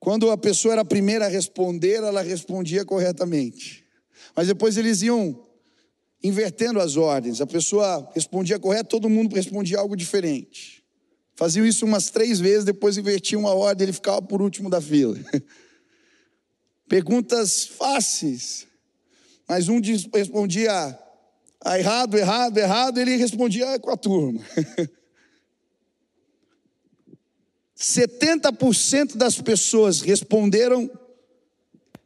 Quando 0.00 0.30
a 0.30 0.38
pessoa 0.38 0.72
era 0.72 0.80
a 0.80 0.86
primeira 0.86 1.26
a 1.26 1.28
responder, 1.28 1.96
ela 1.96 2.22
respondia 2.22 2.82
corretamente. 2.82 3.84
Mas 4.34 4.46
depois 4.46 4.78
eles 4.78 5.02
iam 5.02 5.43
invertendo 6.24 6.80
as 6.80 6.96
ordens. 6.96 7.42
A 7.42 7.46
pessoa 7.46 8.10
respondia 8.14 8.58
correto, 8.58 8.88
todo 8.88 9.10
mundo 9.10 9.36
respondia 9.36 9.78
algo 9.78 9.94
diferente. 9.94 10.82
Faziam 11.36 11.66
isso 11.66 11.84
umas 11.84 12.08
três 12.08 12.40
vezes, 12.40 12.64
depois 12.64 12.96
invertiam 12.96 13.46
a 13.46 13.52
ordem, 13.52 13.84
ele 13.84 13.92
ficava 13.92 14.22
por 14.22 14.40
último 14.40 14.70
da 14.70 14.80
fila. 14.80 15.18
Perguntas 16.88 17.66
fáceis. 17.66 18.66
Mas 19.46 19.68
um 19.68 19.78
respondia 20.14 20.98
ah, 21.60 21.78
errado, 21.78 22.16
errado, 22.16 22.56
errado, 22.56 22.98
ele 22.98 23.16
respondia 23.16 23.78
com 23.78 23.90
a 23.90 23.96
turma. 23.96 24.40
70% 27.76 29.16
das 29.16 29.40
pessoas 29.42 30.00
responderam 30.00 30.90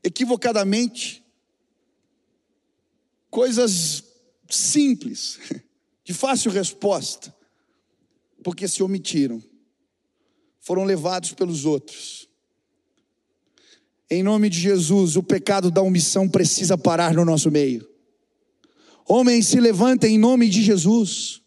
equivocadamente 0.03 1.25
coisas 3.31 4.08
simples, 4.49 5.39
de 6.05 6.15
fácil 6.15 6.51
resposta, 6.51 7.35
porque 8.43 8.67
se 8.67 8.83
omitiram, 8.83 9.43
foram 10.61 10.85
levados 10.85 11.33
pelos 11.33 11.65
outros. 11.65 12.29
Em 14.11 14.23
nome 14.23 14.49
de 14.49 14.59
Jesus, 14.59 15.17
o 15.17 15.23
pecado 15.23 15.71
da 15.71 15.83
omissão 15.83 16.29
precisa 16.29 16.79
parar 16.79 17.13
no 17.13 17.25
nosso 17.25 17.51
meio. 17.51 17.87
Homens, 19.07 19.49
se 19.49 19.61
levantem 19.61 20.15
em 20.15 20.19
nome 20.19 20.49
de 20.49 20.63
Jesus. 20.63 21.43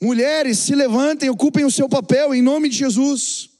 Mulheres, 0.00 0.58
se 0.58 0.74
levantem, 0.74 1.30
ocupem 1.30 1.64
o 1.64 1.70
seu 1.70 1.88
papel 1.88 2.34
em 2.34 2.42
nome 2.42 2.68
de 2.68 2.76
Jesus. 2.76 3.50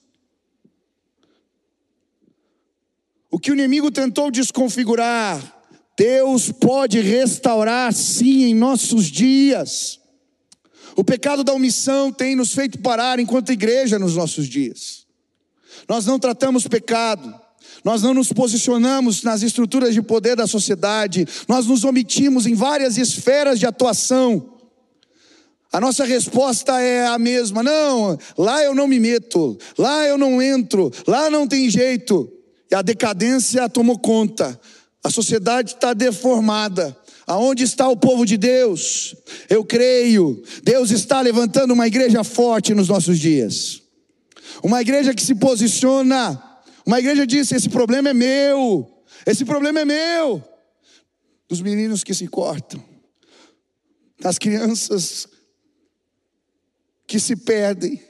O 3.31 3.39
que 3.39 3.51
o 3.51 3.55
inimigo 3.55 3.91
tentou 3.91 4.31
desconfigurar, 4.31 5.62
Deus 6.03 6.51
pode 6.51 6.99
restaurar 6.99 7.93
sim 7.93 8.43
em 8.47 8.55
nossos 8.55 9.07
dias. 9.07 10.01
O 10.97 11.05
pecado 11.05 11.45
da 11.45 11.53
omissão 11.53 12.11
tem 12.11 12.35
nos 12.35 12.53
feito 12.53 12.81
parar 12.81 13.21
enquanto 13.21 13.53
igreja 13.53 14.01
nos 14.01 14.17
nossos 14.17 14.49
dias. 14.49 15.07
Nós 15.89 16.05
não 16.05 16.19
tratamos 16.19 16.67
pecado, 16.67 17.33
nós 17.85 18.03
não 18.03 18.13
nos 18.13 18.33
posicionamos 18.33 19.23
nas 19.23 19.43
estruturas 19.43 19.95
de 19.95 20.03
poder 20.03 20.35
da 20.35 20.45
sociedade, 20.49 21.25
nós 21.47 21.67
nos 21.67 21.85
omitimos 21.85 22.49
em 22.49 22.55
várias 22.55 22.99
esferas 22.99 23.61
de 23.61 23.67
atuação. 23.67 24.59
A 25.73 25.81
nossa 25.81 26.05
resposta 26.05 26.81
é 26.81 27.07
a 27.07 27.17
mesma: 27.17 27.63
não, 27.63 28.19
lá 28.37 28.61
eu 28.65 28.75
não 28.75 28.89
me 28.89 28.99
meto, 28.99 29.57
lá 29.79 30.05
eu 30.05 30.19
não 30.19 30.43
entro, 30.43 30.91
lá 31.07 31.31
não 31.31 31.47
tem 31.47 31.71
jeito. 31.71 32.29
E 32.69 32.75
a 32.75 32.83
decadência 32.83 33.69
tomou 33.69 33.99
conta, 34.01 34.59
a 35.03 35.11
sociedade 35.11 35.75
está 35.75 35.95
deformada. 35.95 36.97
Aonde 37.27 37.63
está 37.63 37.89
o 37.89 37.97
povo 37.97 38.27
de 38.27 38.37
Deus? 38.37 39.15
Eu 39.49 39.65
creio, 39.65 40.43
Deus 40.63 40.91
está 40.91 41.21
levantando 41.21 41.73
uma 41.73 41.87
igreja 41.87 42.25
forte 42.25 42.75
nos 42.75 42.89
nossos 42.89 43.19
dias. 43.19 43.81
Uma 44.63 44.81
igreja 44.81 45.15
que 45.15 45.23
se 45.23 45.35
posiciona 45.37 46.53
uma 46.87 46.99
igreja 46.99 47.27
disse: 47.27 47.55
Esse 47.55 47.69
problema 47.69 48.11
é 48.11 48.15
meu, 48.15 49.05
esse 49.27 49.45
problema 49.45 49.81
é 49.81 49.85
meu. 49.85 50.43
Dos 51.49 51.61
meninos 51.61 52.03
que 52.03 52.15
se 52.15 52.27
cortam, 52.27 52.83
das 54.19 54.39
crianças 54.39 55.29
que 57.07 57.21
se 57.21 57.37
perdem, 57.37 58.03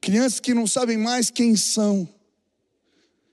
crianças 0.00 0.40
que 0.40 0.54
não 0.54 0.66
sabem 0.66 0.96
mais 0.96 1.30
quem 1.30 1.56
são. 1.56 2.08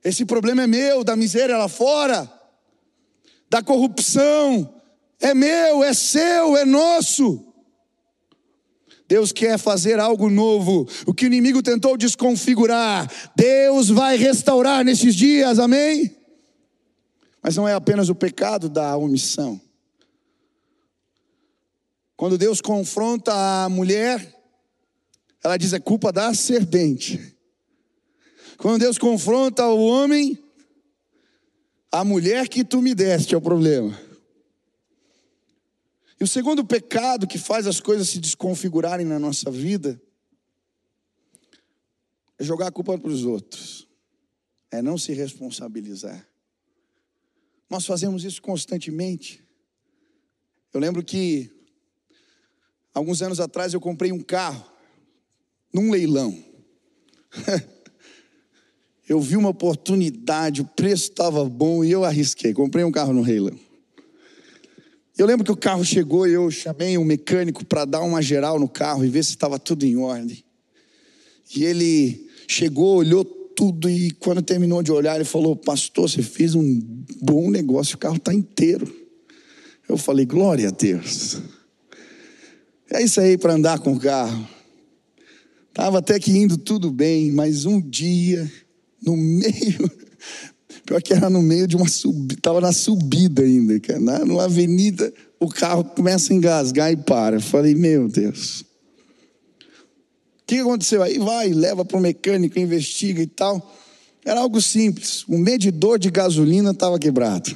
Esse 0.04 0.26
problema 0.26 0.64
é 0.64 0.68
meu, 0.68 1.04
da 1.04 1.16
miséria 1.16 1.58
lá 1.58 1.68
fora, 1.68 2.32
da 3.50 3.62
corrupção, 3.62 4.74
é 5.20 5.34
meu, 5.34 5.84
é 5.84 5.94
seu, 5.94 6.56
é 6.56 6.66
nosso. 6.66 7.44
Deus 9.08 9.32
quer 9.32 9.58
fazer 9.58 10.00
algo 10.00 10.30
novo. 10.30 10.88
O 11.06 11.14
que 11.14 11.26
o 11.26 11.28
inimigo 11.28 11.64
tentou 11.64 11.98
desconfigurar, 11.98 13.10
Deus 13.36 13.90
vai 13.90 14.18
restaurar 14.18 14.84
nesses 14.84 15.16
dias, 15.16 15.60
amém? 15.60 16.16
Mas 17.42 17.56
não 17.56 17.68
é 17.68 17.74
apenas 17.74 18.10
o 18.10 18.16
pecado 18.16 18.68
da 18.68 18.98
omissão. 18.98 19.60
Quando 22.18 22.38
Deus 22.38 22.60
confronta 22.60 23.32
a 23.64 23.70
mulher, 23.70 24.36
ela 25.44 25.56
diz: 25.56 25.72
é 25.72 25.80
culpa 25.80 26.12
da 26.12 26.34
serpente. 26.34 27.37
Quando 28.58 28.80
Deus 28.80 28.98
confronta 28.98 29.68
o 29.68 29.86
homem, 29.86 30.44
a 31.92 32.04
mulher 32.04 32.50
que 32.50 32.64
tu 32.64 32.82
me 32.82 32.96
deste 32.96 33.36
é 33.36 33.38
o 33.38 33.42
problema. 33.42 33.98
E 36.20 36.24
o 36.24 36.28
segundo 36.28 36.66
pecado 36.66 37.28
que 37.28 37.38
faz 37.38 37.68
as 37.68 37.80
coisas 37.80 38.10
se 38.10 38.20
desconfigurarem 38.20 39.06
na 39.06 39.20
nossa 39.20 39.52
vida 39.52 40.02
é 42.40 42.44
jogar 42.44 42.68
a 42.68 42.72
culpa 42.72 42.98
para 42.98 43.12
os 43.12 43.24
outros, 43.24 43.88
é 44.72 44.82
não 44.82 44.98
se 44.98 45.14
responsabilizar. 45.14 46.28
Nós 47.70 47.86
fazemos 47.86 48.24
isso 48.24 48.42
constantemente. 48.42 49.44
Eu 50.74 50.80
lembro 50.80 51.04
que, 51.04 51.52
alguns 52.94 53.22
anos 53.22 53.40
atrás, 53.40 53.74
eu 53.74 53.82
comprei 53.82 54.12
um 54.12 54.22
carro, 54.22 54.66
num 55.72 55.92
leilão. 55.92 56.44
eu 59.08 59.22
vi 59.22 59.38
uma 59.38 59.50
oportunidade, 59.50 60.62
o 60.62 60.66
preço 60.66 61.10
estava 61.10 61.46
bom 61.46 61.84
e 61.84 61.92
eu 61.92 62.04
arrisquei. 62.04 62.54
Comprei 62.54 62.84
um 62.84 62.92
carro 62.92 63.14
no 63.14 63.22
leilão. 63.22 63.58
Eu 65.18 65.26
lembro 65.26 65.46
que 65.46 65.52
o 65.52 65.58
carro 65.58 65.84
chegou 65.84 66.28
e 66.28 66.34
eu 66.34 66.52
chamei 66.52 66.98
um 66.98 67.04
mecânico 67.04 67.66
para 67.66 67.86
dar 67.86 68.02
uma 68.02 68.22
geral 68.22 68.60
no 68.60 68.68
carro 68.68 69.04
e 69.04 69.10
ver 69.10 69.24
se 69.24 69.32
estava 69.32 69.58
tudo 69.58 69.86
em 69.86 69.98
ordem. 69.98 70.44
E 71.56 71.64
ele 71.64 72.28
chegou, 72.48 72.98
olhou 72.98 73.24
tudo 73.24 73.90
e 73.90 74.12
quando 74.12 74.42
terminou 74.42 74.84
de 74.84 74.92
olhar, 74.92 75.16
ele 75.16 75.26
falou: 75.26 75.56
Pastor, 75.56 76.08
você 76.10 76.22
fez 76.22 76.54
um 76.54 76.80
bom 77.22 77.50
negócio, 77.50 77.96
o 77.96 78.00
carro 78.00 78.18
está 78.18 78.34
inteiro. 78.34 78.94
Eu 79.88 79.98
falei, 79.98 80.26
glória 80.26 80.68
a 80.68 80.72
Deus. 80.72 81.42
É 82.92 83.02
isso 83.02 83.20
aí 83.22 83.38
para 83.38 83.54
andar 83.54 83.80
com 83.80 83.94
o 83.94 84.00
carro. 84.00 84.48
Estava 85.70 86.00
até 86.00 86.20
que 86.20 86.32
indo 86.32 86.58
tudo 86.58 86.92
bem, 86.92 87.32
mas 87.32 87.66
um 87.66 87.80
dia, 87.80 88.52
no 89.02 89.16
meio, 89.16 89.92
pior 90.86 91.02
que 91.02 91.14
era 91.14 91.30
no 91.30 91.42
meio 91.42 91.68
de 91.68 91.76
uma 91.76 91.88
subida, 91.88 92.34
estava 92.34 92.62
na 92.62 92.72
subida 92.72 93.42
ainda, 93.44 93.80
cara, 93.80 94.00
na, 94.00 94.44
avenida, 94.44 95.14
o 95.40 95.48
carro 95.48 95.84
começa 95.84 96.34
a 96.34 96.36
engasgar 96.36 96.92
e 96.92 96.98
para. 96.98 97.38
Eu 97.38 97.42
falei, 97.42 97.76
meu 97.76 98.08
Deus. 98.08 98.62
O 98.62 100.46
que 100.48 100.60
aconteceu? 100.60 101.04
Aí 101.04 101.20
vai, 101.20 101.50
leva 101.50 101.84
para 101.84 101.98
o 101.98 102.02
mecânico, 102.02 102.58
investiga 102.58 103.22
e 103.22 103.28
tal. 103.28 103.76
Era 104.26 104.40
algo 104.40 104.62
simples. 104.62 105.24
O 105.28 105.38
medidor 105.38 106.00
de 106.00 106.10
gasolina 106.10 106.72
estava 106.72 106.98
quebrado. 106.98 107.56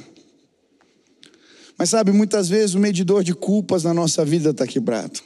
Mas 1.76 1.90
sabe, 1.90 2.12
muitas 2.12 2.48
vezes 2.48 2.74
o 2.74 2.78
medidor 2.78 3.24
de 3.24 3.34
culpas 3.34 3.82
na 3.82 3.92
nossa 3.92 4.24
vida 4.24 4.50
está 4.50 4.66
quebrado. 4.66 5.20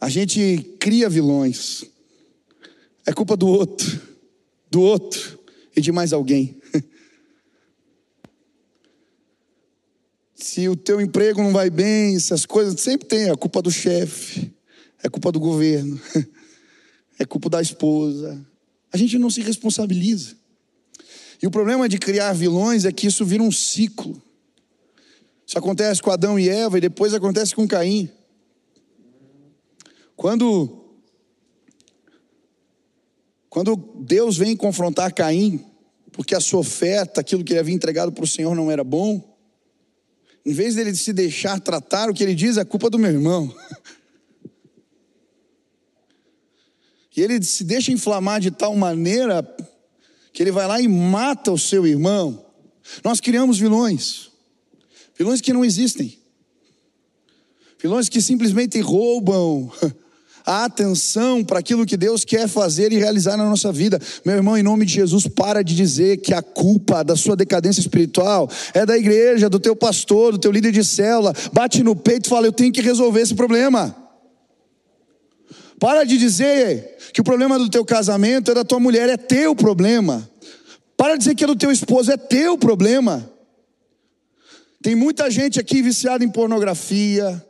A 0.00 0.08
gente 0.08 0.76
cria 0.78 1.08
vilões. 1.08 1.84
É 3.04 3.12
culpa 3.12 3.36
do 3.36 3.46
outro, 3.46 4.00
do 4.70 4.80
outro 4.80 5.38
e 5.74 5.80
de 5.80 5.90
mais 5.90 6.12
alguém. 6.12 6.60
Se 10.34 10.68
o 10.68 10.76
teu 10.76 11.00
emprego 11.00 11.42
não 11.42 11.52
vai 11.52 11.68
bem, 11.68 12.18
se 12.18 12.32
as 12.32 12.46
coisas 12.46 12.80
sempre 12.80 13.06
tem, 13.06 13.28
é 13.28 13.36
culpa 13.36 13.60
do 13.60 13.70
chefe, 13.70 14.50
é 15.02 15.08
culpa 15.08 15.30
do 15.30 15.38
governo, 15.38 16.00
é 17.18 17.24
culpa 17.26 17.50
da 17.50 17.60
esposa. 17.60 18.44
A 18.92 18.96
gente 18.96 19.18
não 19.18 19.28
se 19.28 19.42
responsabiliza. 19.42 20.34
E 21.42 21.46
o 21.46 21.50
problema 21.50 21.88
de 21.88 21.98
criar 21.98 22.32
vilões 22.32 22.84
é 22.84 22.92
que 22.92 23.06
isso 23.06 23.24
vira 23.24 23.42
um 23.42 23.52
ciclo. 23.52 24.20
Isso 25.46 25.58
acontece 25.58 26.00
com 26.00 26.10
Adão 26.10 26.38
e 26.38 26.48
Eva 26.48 26.78
e 26.78 26.80
depois 26.80 27.12
acontece 27.12 27.54
com 27.54 27.66
Caim. 27.66 28.10
Quando 30.16 30.79
quando 33.50 33.74
Deus 33.76 34.36
vem 34.36 34.56
confrontar 34.56 35.12
Caim, 35.12 35.66
porque 36.12 36.36
a 36.36 36.40
sua 36.40 36.60
oferta, 36.60 37.20
aquilo 37.20 37.42
que 37.42 37.52
ele 37.52 37.60
havia 37.60 37.74
entregado 37.74 38.12
para 38.12 38.24
o 38.24 38.28
Senhor 38.28 38.54
não 38.54 38.70
era 38.70 38.84
bom, 38.84 39.36
em 40.46 40.52
vez 40.52 40.76
dele 40.76 40.94
se 40.94 41.12
deixar 41.12 41.60
tratar, 41.60 42.08
o 42.08 42.14
que 42.14 42.22
ele 42.22 42.34
diz 42.34 42.56
é 42.56 42.64
culpa 42.64 42.88
do 42.88 42.98
meu 42.98 43.10
irmão. 43.10 43.52
E 47.16 47.22
ele 47.22 47.42
se 47.42 47.64
deixa 47.64 47.92
inflamar 47.92 48.40
de 48.40 48.50
tal 48.50 48.74
maneira 48.74 49.42
que 50.32 50.42
ele 50.42 50.50
vai 50.50 50.66
lá 50.66 50.80
e 50.80 50.88
mata 50.88 51.52
o 51.52 51.58
seu 51.58 51.86
irmão. 51.86 52.46
Nós 53.04 53.20
criamos 53.20 53.58
vilões, 53.58 54.30
vilões 55.18 55.42
que 55.42 55.52
não 55.52 55.62
existem, 55.62 56.18
vilões 57.78 58.08
que 58.08 58.22
simplesmente 58.22 58.80
roubam 58.80 59.70
a 60.44 60.64
atenção 60.64 61.44
para 61.44 61.58
aquilo 61.58 61.86
que 61.86 61.96
Deus 61.96 62.24
quer 62.24 62.48
fazer 62.48 62.92
e 62.92 62.98
realizar 62.98 63.36
na 63.36 63.44
nossa 63.44 63.72
vida. 63.72 64.00
Meu 64.24 64.36
irmão, 64.36 64.56
em 64.56 64.62
nome 64.62 64.84
de 64.84 64.94
Jesus, 64.94 65.26
para 65.26 65.62
de 65.62 65.74
dizer 65.74 66.18
que 66.18 66.34
a 66.34 66.42
culpa 66.42 67.02
da 67.02 67.16
sua 67.16 67.36
decadência 67.36 67.80
espiritual 67.80 68.50
é 68.74 68.84
da 68.84 68.96
igreja, 68.96 69.48
do 69.48 69.60
teu 69.60 69.76
pastor, 69.76 70.32
do 70.32 70.38
teu 70.38 70.52
líder 70.52 70.72
de 70.72 70.84
célula. 70.84 71.32
Bate 71.52 71.82
no 71.82 71.94
peito 71.94 72.26
e 72.26 72.28
fala: 72.28 72.46
Eu 72.46 72.52
tenho 72.52 72.72
que 72.72 72.80
resolver 72.80 73.20
esse 73.20 73.34
problema. 73.34 73.94
Para 75.78 76.04
de 76.04 76.18
dizer 76.18 76.96
que 77.14 77.20
o 77.20 77.24
problema 77.24 77.58
do 77.58 77.70
teu 77.70 77.84
casamento 77.84 78.50
é 78.50 78.54
da 78.54 78.64
tua 78.64 78.78
mulher, 78.78 79.08
é 79.08 79.16
teu 79.16 79.56
problema. 79.56 80.28
Para 80.96 81.14
de 81.14 81.20
dizer 81.20 81.34
que 81.34 81.44
é 81.44 81.46
do 81.46 81.56
teu 81.56 81.72
esposo, 81.72 82.12
é 82.12 82.16
teu 82.18 82.58
problema. 82.58 83.30
Tem 84.82 84.94
muita 84.94 85.30
gente 85.30 85.58
aqui 85.58 85.82
viciada 85.82 86.24
em 86.24 86.30
pornografia, 86.30 87.44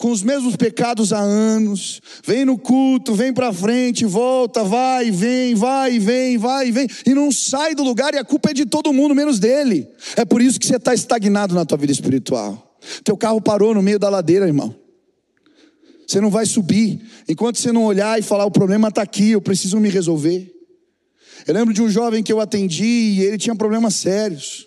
com 0.00 0.10
os 0.10 0.22
mesmos 0.22 0.56
pecados 0.56 1.12
há 1.12 1.18
anos, 1.18 2.00
vem 2.24 2.46
no 2.46 2.56
culto, 2.56 3.14
vem 3.14 3.34
para 3.34 3.52
frente, 3.52 4.06
volta, 4.06 4.64
vai, 4.64 5.10
vem, 5.10 5.54
vai, 5.54 5.98
vem, 5.98 6.38
vai, 6.38 6.72
vem, 6.72 6.88
e 7.04 7.12
não 7.12 7.30
sai 7.30 7.74
do 7.74 7.84
lugar, 7.84 8.14
e 8.14 8.16
a 8.16 8.24
culpa 8.24 8.50
é 8.50 8.54
de 8.54 8.64
todo 8.64 8.94
mundo, 8.94 9.14
menos 9.14 9.38
dele. 9.38 9.86
É 10.16 10.24
por 10.24 10.40
isso 10.40 10.58
que 10.58 10.66
você 10.66 10.76
está 10.76 10.94
estagnado 10.94 11.54
na 11.54 11.66
tua 11.66 11.76
vida 11.76 11.92
espiritual. 11.92 12.78
Teu 13.04 13.14
carro 13.14 13.42
parou 13.42 13.74
no 13.74 13.82
meio 13.82 13.98
da 13.98 14.08
ladeira, 14.08 14.46
irmão. 14.46 14.74
Você 16.06 16.18
não 16.18 16.30
vai 16.30 16.46
subir 16.46 17.06
enquanto 17.28 17.58
você 17.58 17.70
não 17.70 17.84
olhar 17.84 18.18
e 18.18 18.22
falar: 18.22 18.46
o 18.46 18.50
problema 18.50 18.88
está 18.88 19.02
aqui, 19.02 19.32
eu 19.32 19.42
preciso 19.42 19.78
me 19.78 19.90
resolver. 19.90 20.50
Eu 21.46 21.52
lembro 21.52 21.74
de 21.74 21.82
um 21.82 21.90
jovem 21.90 22.22
que 22.22 22.32
eu 22.32 22.40
atendi 22.40 22.84
e 22.84 23.20
ele 23.20 23.36
tinha 23.36 23.54
problemas 23.54 23.96
sérios. 23.96 24.66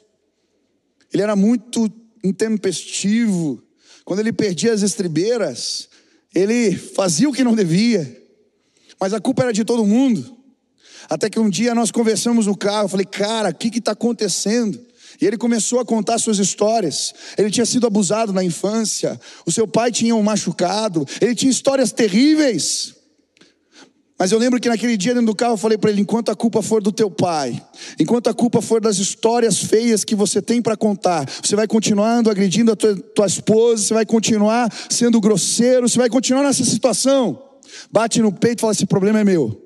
Ele 1.11 1.23
era 1.23 1.35
muito 1.35 1.91
intempestivo, 2.23 3.62
quando 4.05 4.19
ele 4.19 4.33
perdia 4.33 4.73
as 4.73 4.81
estribeiras, 4.81 5.89
ele 6.33 6.75
fazia 6.75 7.29
o 7.29 7.33
que 7.33 7.43
não 7.43 7.55
devia, 7.55 8.21
mas 8.99 9.13
a 9.13 9.19
culpa 9.19 9.43
era 9.43 9.53
de 9.53 9.63
todo 9.63 9.85
mundo. 9.85 10.37
Até 11.09 11.29
que 11.29 11.39
um 11.39 11.49
dia 11.49 11.75
nós 11.75 11.91
conversamos 11.91 12.47
no 12.47 12.55
carro, 12.55 12.85
eu 12.85 12.89
falei, 12.89 13.05
cara, 13.05 13.49
o 13.49 13.53
que 13.53 13.77
está 13.77 13.91
acontecendo? 13.91 14.79
E 15.21 15.25
ele 15.25 15.37
começou 15.37 15.79
a 15.79 15.85
contar 15.85 16.17
suas 16.17 16.39
histórias. 16.39 17.13
Ele 17.37 17.51
tinha 17.51 17.65
sido 17.65 17.85
abusado 17.85 18.33
na 18.33 18.43
infância, 18.43 19.19
o 19.45 19.51
seu 19.51 19.67
pai 19.67 19.91
tinha 19.91 20.15
um 20.15 20.23
machucado, 20.23 21.05
ele 21.21 21.35
tinha 21.35 21.51
histórias 21.51 21.91
terríveis. 21.91 22.95
Mas 24.23 24.31
eu 24.31 24.39
lembro 24.39 24.57
que 24.57 24.69
naquele 24.69 24.95
dia 24.95 25.13
dentro 25.13 25.27
do 25.27 25.35
carro 25.35 25.55
eu 25.55 25.57
falei 25.57 25.77
para 25.77 25.89
ele: 25.89 25.99
enquanto 25.99 26.31
a 26.31 26.35
culpa 26.35 26.61
for 26.61 26.81
do 26.81 26.93
teu 26.93 27.11
pai, 27.11 27.61
enquanto 27.99 28.29
a 28.29 28.33
culpa 28.33 28.61
for 28.61 28.79
das 28.79 28.97
histórias 28.97 29.57
feias 29.61 30.05
que 30.05 30.15
você 30.15 30.41
tem 30.41 30.61
para 30.61 30.77
contar, 30.77 31.29
você 31.43 31.57
vai 31.57 31.67
continuando 31.67 32.29
agredindo 32.29 32.71
a 32.71 32.75
tua, 32.77 32.95
tua 32.95 33.25
esposa, 33.27 33.83
você 33.83 33.93
vai 33.93 34.05
continuar 34.05 34.73
sendo 34.89 35.19
grosseiro, 35.19 35.89
você 35.89 35.97
vai 35.97 36.07
continuar 36.07 36.43
nessa 36.43 36.63
situação. 36.63 37.37
Bate 37.91 38.21
no 38.21 38.31
peito 38.31 38.59
e 38.59 38.61
fala: 38.61 38.71
esse 38.71 38.85
problema 38.85 39.19
é 39.19 39.25
meu. 39.25 39.61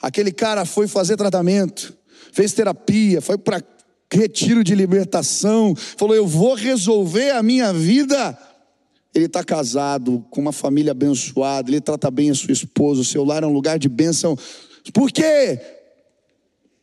Aquele 0.00 0.30
cara 0.30 0.64
foi 0.64 0.86
fazer 0.86 1.16
tratamento, 1.16 1.92
fez 2.32 2.52
terapia, 2.52 3.20
foi 3.20 3.36
para 3.36 3.60
retiro 4.12 4.62
de 4.62 4.76
libertação, 4.76 5.74
falou: 5.74 6.14
eu 6.14 6.24
vou 6.24 6.54
resolver 6.54 7.32
a 7.32 7.42
minha 7.42 7.72
vida 7.72 8.38
ele 9.14 9.26
está 9.26 9.44
casado, 9.44 10.26
com 10.30 10.40
uma 10.40 10.52
família 10.52 10.90
abençoada, 10.90 11.70
ele 11.70 11.80
trata 11.80 12.10
bem 12.10 12.30
a 12.30 12.34
sua 12.34 12.52
esposa, 12.52 13.00
o 13.00 13.04
seu 13.04 13.24
lar 13.24 13.44
é 13.44 13.46
um 13.46 13.52
lugar 13.52 13.78
de 13.78 13.88
bênção. 13.88 14.36
Por 14.92 15.12
quê? 15.12 15.60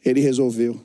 Ele 0.03 0.21
resolveu. 0.21 0.79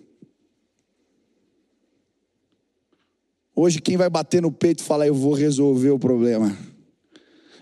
Hoje, 3.55 3.81
quem 3.81 3.97
vai 3.97 4.11
bater 4.11 4.43
no 4.43 4.51
peito 4.51 4.81
e 4.81 4.85
falar, 4.85 5.07
eu 5.07 5.15
vou 5.15 5.33
resolver 5.33 5.91
o 5.91 5.99
problema? 5.99 6.57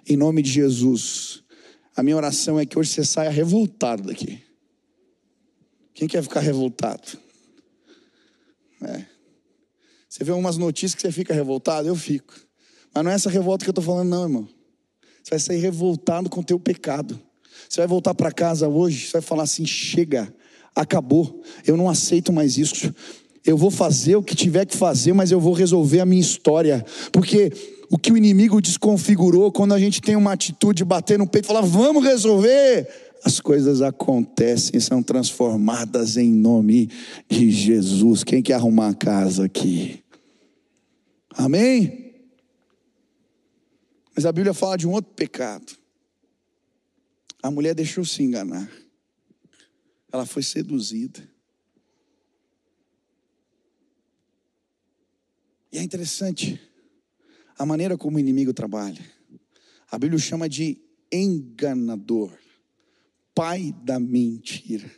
Em 0.09 0.16
nome 0.16 0.42
de 0.42 0.51
Jesus. 0.51 1.44
A 1.94 2.03
minha 2.03 2.16
oração 2.16 2.59
é 2.59 2.66
que 2.66 2.79
hoje 2.79 2.90
você 2.90 3.05
saia 3.05 3.31
revoltado 3.31 4.03
daqui. 4.03 4.42
Quem 5.92 6.09
quer 6.09 6.23
ficar 6.23 6.40
revoltado? 6.40 7.16
É. 8.83 9.05
Você 10.09 10.25
vê 10.25 10.33
umas 10.33 10.57
notícias 10.57 10.94
que 10.94 11.03
você 11.03 11.12
fica 11.12 11.33
revoltado? 11.33 11.87
Eu 11.87 11.94
fico. 11.94 12.35
Mas 12.94 13.04
não 13.04 13.11
é 13.11 13.14
essa 13.14 13.28
revolta 13.28 13.64
que 13.64 13.68
eu 13.68 13.72
estou 13.72 13.85
falando, 13.85 14.09
não, 14.09 14.22
irmão. 14.22 14.48
Você 15.22 15.30
vai 15.30 15.38
sair 15.38 15.59
revoltado 15.59 16.28
com 16.30 16.40
o 16.40 16.44
teu 16.44 16.61
pecado. 16.61 17.18
Você 17.68 17.80
vai 17.80 17.88
voltar 17.88 18.14
para 18.14 18.30
casa 18.30 18.68
hoje, 18.68 19.07
você 19.07 19.12
vai 19.14 19.22
falar 19.22 19.44
assim: 19.44 19.66
chega, 19.66 20.33
acabou, 20.76 21.42
eu 21.66 21.76
não 21.76 21.88
aceito 21.88 22.33
mais 22.33 22.59
isso. 22.59 22.94
Eu 23.44 23.57
vou 23.57 23.70
fazer 23.70 24.16
o 24.16 24.22
que 24.22 24.35
tiver 24.35 24.64
que 24.64 24.76
fazer, 24.76 25.12
mas 25.12 25.30
eu 25.30 25.40
vou 25.40 25.52
resolver 25.52 26.00
a 26.00 26.07
minha 26.07 26.20
história. 26.20 26.85
Porque 27.12 27.52
o 27.90 27.98
que 27.98 28.12
o 28.12 28.16
inimigo 28.16 28.61
desconfigurou 28.61 29.52
quando 29.52 29.74
a 29.74 29.78
gente 29.78 30.00
tem 30.00 30.16
uma 30.16 30.33
atitude 30.33 30.78
de 30.78 30.85
bater 30.85 31.18
no 31.18 31.26
peito 31.26 31.44
e 31.44 31.48
falar, 31.48 31.61
vamos 31.61 32.02
resolver, 32.02 32.88
as 33.22 33.40
coisas 33.40 33.83
acontecem, 33.83 34.80
são 34.80 35.02
transformadas 35.02 36.16
em 36.16 36.30
nome 36.30 36.90
de 37.28 37.50
Jesus. 37.50 38.24
Quem 38.24 38.42
quer 38.42 38.54
arrumar 38.54 38.88
a 38.88 38.94
casa 38.94 39.44
aqui? 39.44 40.02
Amém? 41.37 42.03
Mas 44.14 44.24
a 44.24 44.33
Bíblia 44.33 44.55
fala 44.55 44.77
de 44.77 44.87
um 44.87 44.92
outro 44.92 45.12
pecado. 45.12 45.77
A 47.42 47.50
mulher 47.50 47.74
deixou 47.74 48.05
se 48.05 48.22
enganar. 48.22 48.70
Ela 50.12 50.24
foi 50.24 50.42
seduzida. 50.42 51.29
E 55.72 55.79
é 55.79 55.83
interessante 55.83 56.61
a 57.59 57.66
maneira 57.66 57.98
como 57.98 58.16
o 58.16 58.20
inimigo 58.20 58.55
trabalha. 58.55 59.05
A 59.90 59.98
Bíblia 59.98 60.20
chama 60.20 60.48
de 60.48 60.81
enganador, 61.11 62.33
pai 63.35 63.74
da 63.83 63.98
mentira. 63.98 64.90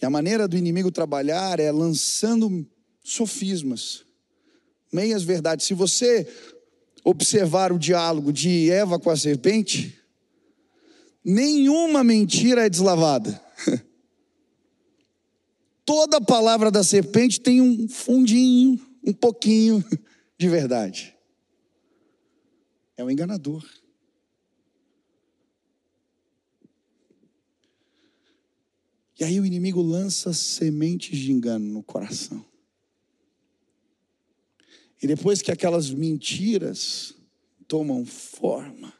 E 0.00 0.04
a 0.04 0.10
maneira 0.10 0.46
do 0.46 0.56
inimigo 0.58 0.92
trabalhar 0.92 1.58
é 1.58 1.72
lançando 1.72 2.66
sofismas, 3.02 4.04
meias 4.92 5.22
verdades. 5.22 5.66
Se 5.66 5.72
você 5.72 6.26
observar 7.06 7.72
o 7.72 7.78
diálogo 7.78 8.32
de 8.32 8.68
Eva 8.68 8.98
com 8.98 9.08
a 9.10 9.16
serpente, 9.16 9.96
nenhuma 11.24 12.02
mentira 12.02 12.66
é 12.66 12.68
deslavada. 12.68 13.40
Toda 15.86 16.20
palavra 16.20 16.68
da 16.68 16.82
serpente 16.82 17.40
tem 17.40 17.60
um 17.60 17.88
fundinho, 17.88 18.84
um 19.04 19.12
pouquinho 19.12 19.84
de 20.36 20.48
verdade. 20.48 21.16
É 22.96 23.04
um 23.04 23.10
enganador. 23.10 23.64
E 29.16 29.22
aí 29.22 29.38
o 29.38 29.46
inimigo 29.46 29.80
lança 29.80 30.32
sementes 30.32 31.16
de 31.16 31.30
engano 31.30 31.72
no 31.72 31.84
coração. 31.84 32.44
E 35.02 35.06
depois 35.06 35.42
que 35.42 35.52
aquelas 35.52 35.90
mentiras 35.90 37.14
tomam 37.68 38.04
forma, 38.04 38.92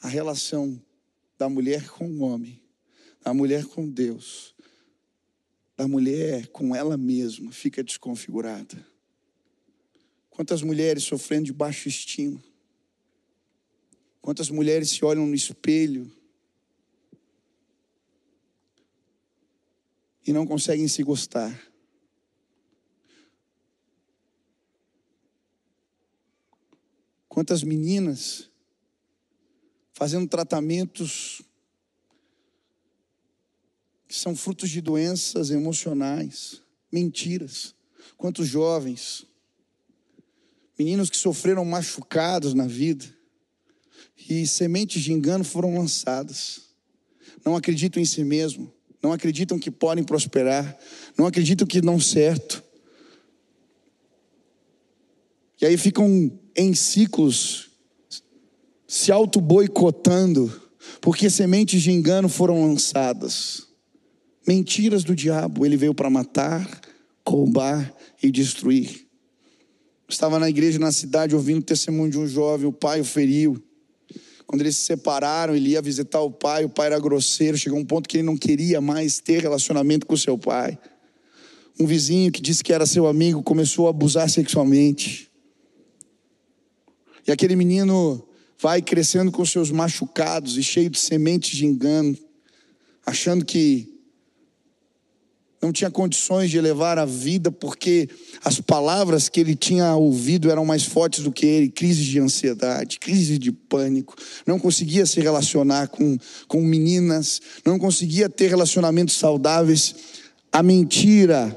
a 0.00 0.08
relação 0.08 0.80
da 1.36 1.48
mulher 1.48 1.88
com 1.88 2.08
o 2.08 2.20
homem, 2.20 2.62
da 3.22 3.34
mulher 3.34 3.66
com 3.66 3.88
Deus, 3.88 4.54
da 5.76 5.86
mulher 5.86 6.48
com 6.48 6.74
ela 6.74 6.96
mesma 6.96 7.52
fica 7.52 7.82
desconfigurada. 7.82 8.86
Quantas 10.30 10.62
mulheres 10.62 11.04
sofrendo 11.04 11.46
de 11.46 11.52
baixa 11.52 11.88
estima? 11.88 12.42
Quantas 14.20 14.50
mulheres 14.50 14.90
se 14.90 15.04
olham 15.04 15.26
no 15.26 15.34
espelho 15.34 16.10
e 20.28 20.32
não 20.32 20.46
conseguem 20.46 20.86
se 20.86 21.02
gostar. 21.02 21.67
Quantas 27.38 27.62
meninas 27.62 28.50
fazendo 29.92 30.26
tratamentos 30.26 31.40
que 34.08 34.14
são 34.16 34.34
frutos 34.34 34.68
de 34.68 34.80
doenças 34.80 35.50
emocionais, 35.50 36.60
mentiras. 36.90 37.76
Quantos 38.16 38.48
jovens, 38.48 39.24
meninos 40.76 41.08
que 41.08 41.16
sofreram 41.16 41.64
machucados 41.64 42.54
na 42.54 42.66
vida 42.66 43.04
e 44.28 44.44
sementes 44.44 45.00
de 45.00 45.12
engano 45.12 45.44
foram 45.44 45.78
lançadas. 45.78 46.74
Não 47.44 47.54
acreditam 47.54 48.02
em 48.02 48.04
si 48.04 48.24
mesmo, 48.24 48.74
não 49.00 49.12
acreditam 49.12 49.60
que 49.60 49.70
podem 49.70 50.02
prosperar, 50.02 50.76
não 51.16 51.24
acreditam 51.24 51.68
que 51.68 51.80
dão 51.80 52.00
certo. 52.00 52.64
E 55.60 55.66
aí 55.66 55.78
ficam 55.78 56.36
em 56.58 56.74
ciclos 56.74 57.70
se 58.84 59.12
auto-boicotando, 59.12 60.52
porque 61.00 61.30
sementes 61.30 61.80
de 61.80 61.92
engano 61.92 62.28
foram 62.28 62.66
lançadas. 62.66 63.68
Mentiras 64.46 65.04
do 65.04 65.14
diabo, 65.14 65.64
ele 65.64 65.76
veio 65.76 65.94
para 65.94 66.10
matar, 66.10 66.80
roubar 67.26 67.94
e 68.20 68.30
destruir. 68.30 69.06
Estava 70.08 70.38
na 70.38 70.48
igreja 70.48 70.80
na 70.80 70.90
cidade 70.90 71.36
ouvindo 71.36 71.60
o 71.60 71.64
testemunho 71.64 72.10
de 72.10 72.18
um 72.18 72.26
jovem, 72.26 72.66
o 72.66 72.72
pai 72.72 73.00
o 73.00 73.04
feriu. 73.04 73.62
Quando 74.44 74.62
eles 74.62 74.78
se 74.78 74.86
separaram, 74.86 75.54
ele 75.54 75.70
ia 75.70 75.82
visitar 75.82 76.22
o 76.22 76.30
pai, 76.30 76.64
o 76.64 76.68
pai 76.68 76.86
era 76.86 76.98
grosseiro, 76.98 77.56
chegou 77.56 77.78
um 77.78 77.84
ponto 77.84 78.08
que 78.08 78.16
ele 78.16 78.24
não 78.24 78.36
queria 78.36 78.80
mais 78.80 79.20
ter 79.20 79.42
relacionamento 79.42 80.06
com 80.06 80.16
seu 80.16 80.36
pai. 80.36 80.76
Um 81.78 81.86
vizinho 81.86 82.32
que 82.32 82.40
disse 82.40 82.64
que 82.64 82.72
era 82.72 82.86
seu 82.86 83.06
amigo 83.06 83.42
começou 83.42 83.86
a 83.86 83.90
abusar 83.90 84.28
sexualmente. 84.28 85.27
E 87.26 87.32
aquele 87.32 87.56
menino 87.56 88.26
vai 88.60 88.82
crescendo 88.82 89.30
com 89.30 89.44
seus 89.44 89.70
machucados 89.70 90.56
e 90.56 90.62
cheio 90.62 90.90
de 90.90 90.98
sementes 90.98 91.56
de 91.56 91.64
engano, 91.64 92.16
achando 93.06 93.44
que 93.44 93.98
não 95.60 95.72
tinha 95.72 95.90
condições 95.90 96.50
de 96.50 96.60
levar 96.60 96.98
a 96.98 97.04
vida 97.04 97.50
porque 97.50 98.08
as 98.44 98.60
palavras 98.60 99.28
que 99.28 99.40
ele 99.40 99.56
tinha 99.56 99.94
ouvido 99.94 100.50
eram 100.50 100.64
mais 100.64 100.84
fortes 100.84 101.24
do 101.24 101.32
que 101.32 101.44
ele, 101.44 101.68
crise 101.68 102.04
de 102.04 102.20
ansiedade, 102.20 102.98
crise 102.98 103.38
de 103.38 103.50
pânico, 103.50 104.14
não 104.46 104.58
conseguia 104.58 105.04
se 105.04 105.20
relacionar 105.20 105.88
com, 105.88 106.16
com 106.46 106.62
meninas, 106.62 107.40
não 107.64 107.78
conseguia 107.78 108.28
ter 108.28 108.48
relacionamentos 108.48 109.16
saudáveis. 109.16 109.94
A 110.52 110.62
mentira 110.62 111.56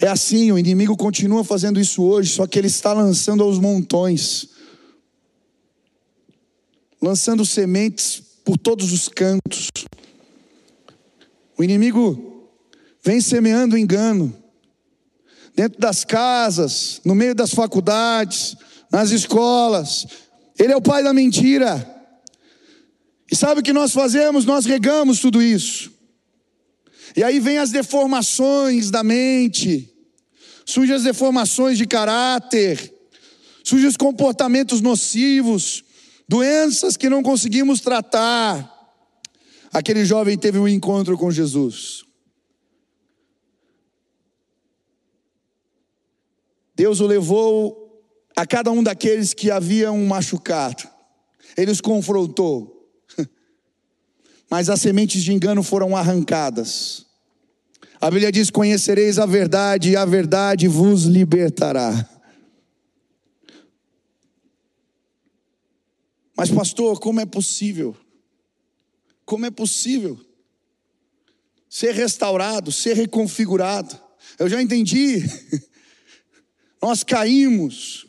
é 0.00 0.08
assim, 0.08 0.50
o 0.50 0.58
inimigo 0.58 0.96
continua 0.96 1.44
fazendo 1.44 1.80
isso 1.80 2.02
hoje, 2.02 2.30
só 2.30 2.46
que 2.46 2.58
ele 2.58 2.66
está 2.66 2.92
lançando 2.92 3.42
aos 3.42 3.58
montões, 3.58 4.48
lançando 7.00 7.44
sementes 7.46 8.22
por 8.44 8.58
todos 8.58 8.92
os 8.92 9.08
cantos. 9.08 9.68
O 11.56 11.62
inimigo 11.62 12.50
vem 13.02 13.20
semeando 13.20 13.78
engano. 13.78 14.34
Dentro 15.54 15.80
das 15.80 16.04
casas, 16.04 17.00
no 17.04 17.14
meio 17.14 17.34
das 17.34 17.54
faculdades, 17.54 18.56
nas 18.90 19.10
escolas. 19.10 20.06
Ele 20.58 20.72
é 20.72 20.76
o 20.76 20.82
pai 20.82 21.02
da 21.04 21.14
mentira. 21.14 21.90
E 23.30 23.36
sabe 23.36 23.60
o 23.60 23.62
que 23.62 23.72
nós 23.72 23.92
fazemos? 23.92 24.44
Nós 24.44 24.64
regamos 24.64 25.20
tudo 25.20 25.40
isso. 25.40 25.93
E 27.16 27.22
aí 27.22 27.38
vem 27.38 27.58
as 27.58 27.70
deformações 27.70 28.90
da 28.90 29.04
mente, 29.04 29.92
surgem 30.66 30.96
as 30.96 31.04
deformações 31.04 31.78
de 31.78 31.86
caráter, 31.86 32.92
surgem 33.62 33.88
os 33.88 33.96
comportamentos 33.96 34.80
nocivos, 34.80 35.84
doenças 36.28 36.96
que 36.96 37.08
não 37.08 37.22
conseguimos 37.22 37.80
tratar. 37.80 38.70
Aquele 39.72 40.04
jovem 40.04 40.36
teve 40.36 40.58
um 40.58 40.68
encontro 40.68 41.16
com 41.16 41.30
Jesus. 41.30 42.04
Deus 46.76 47.00
o 47.00 47.06
levou 47.06 47.84
a 48.36 48.44
cada 48.44 48.70
um 48.70 48.82
daqueles 48.82 49.32
que 49.32 49.50
haviam 49.50 49.96
machucado. 50.04 50.88
Ele 51.56 51.70
os 51.70 51.80
confrontou. 51.80 52.90
Mas 54.50 54.68
as 54.68 54.80
sementes 54.80 55.22
de 55.22 55.32
engano 55.32 55.62
foram 55.62 55.96
arrancadas. 55.96 57.03
A 58.04 58.10
Bíblia 58.10 58.30
diz: 58.30 58.50
Conhecereis 58.50 59.18
a 59.18 59.24
verdade, 59.24 59.92
e 59.92 59.96
a 59.96 60.04
verdade 60.04 60.68
vos 60.68 61.04
libertará. 61.04 62.06
Mas, 66.36 66.50
pastor, 66.50 67.00
como 67.00 67.20
é 67.20 67.24
possível? 67.24 67.96
Como 69.24 69.46
é 69.46 69.50
possível 69.50 70.20
ser 71.66 71.94
restaurado, 71.94 72.70
ser 72.70 72.94
reconfigurado? 72.94 73.98
Eu 74.38 74.50
já 74.50 74.60
entendi 74.60 75.24
nós 76.82 77.02
caímos, 77.02 78.06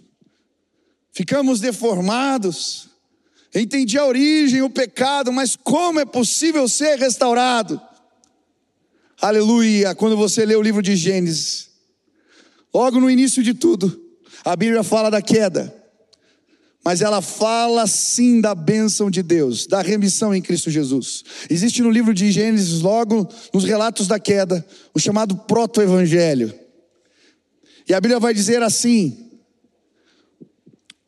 ficamos 1.14 1.62
deformados. 1.62 2.90
Entendi 3.56 3.98
a 3.98 4.06
origem, 4.06 4.62
o 4.62 4.70
pecado, 4.70 5.32
mas 5.32 5.56
como 5.56 6.02
é 6.02 6.06
possível 6.06 6.68
ser 6.68 7.00
restaurado? 7.00 7.95
Aleluia! 9.26 9.96
Quando 9.96 10.16
você 10.16 10.46
lê 10.46 10.56
o 10.56 10.62
livro 10.62 10.84
de 10.84 10.96
Gênesis, 10.96 11.72
logo 12.72 13.00
no 13.00 13.10
início 13.10 13.42
de 13.42 13.56
tudo, 13.56 14.00
a 14.44 14.56
Bíblia 14.56 14.84
fala 14.84 15.10
da 15.10 15.20
queda, 15.20 15.76
mas 16.84 17.02
ela 17.02 17.24
fala 17.24 17.88
sim 17.88 18.40
da 18.40 18.54
bênção 18.54 19.10
de 19.10 19.24
Deus, 19.24 19.66
da 19.66 19.82
remissão 19.82 20.32
em 20.36 20.44
Cristo 20.44 20.70
Jesus. 20.70 21.24
Existe 21.50 21.82
no 21.82 21.90
livro 21.90 22.14
de 22.14 22.32
Gênesis, 22.32 22.82
logo 22.82 23.28
nos 23.52 23.64
relatos 23.64 24.08
da 24.08 24.20
queda, 24.20 24.64
o 24.94 25.00
chamado 25.00 25.36
proto-evangelho. 25.36 26.54
E 27.90 27.96
a 27.96 28.00
Bíblia 28.00 28.20
vai 28.20 28.32
dizer 28.32 28.62
assim: 28.62 29.32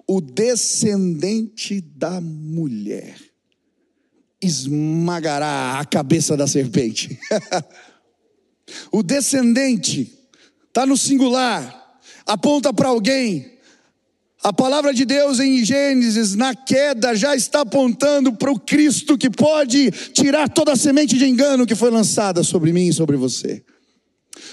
o 0.07 0.19
descendente 0.19 1.81
da 1.81 2.19
mulher 2.19 3.15
esmagará 4.41 5.79
a 5.79 5.85
cabeça 5.85 6.35
da 6.35 6.47
serpente. 6.47 7.19
o 8.91 9.01
descendente 9.03 10.13
está 10.67 10.85
no 10.85 10.97
singular, 10.97 11.99
aponta 12.25 12.73
para 12.73 12.89
alguém. 12.89 13.57
A 14.43 14.53
palavra 14.53 14.93
de 14.93 15.03
Deus 15.03 15.39
em 15.39 15.65
Gênesis, 15.65 16.35
na 16.35 16.53
queda, 16.55 17.15
já 17.15 17.35
está 17.35 17.61
apontando 17.61 18.31
para 18.33 18.51
o 18.51 18.59
Cristo 18.59 19.17
que 19.17 19.29
pode 19.29 19.91
tirar 20.13 20.47
toda 20.47 20.73
a 20.73 20.75
semente 20.75 21.17
de 21.17 21.25
engano 21.25 21.65
que 21.65 21.75
foi 21.75 21.89
lançada 21.89 22.43
sobre 22.43 22.71
mim 22.71 22.87
e 22.87 22.93
sobre 22.93 23.17
você. 23.17 23.63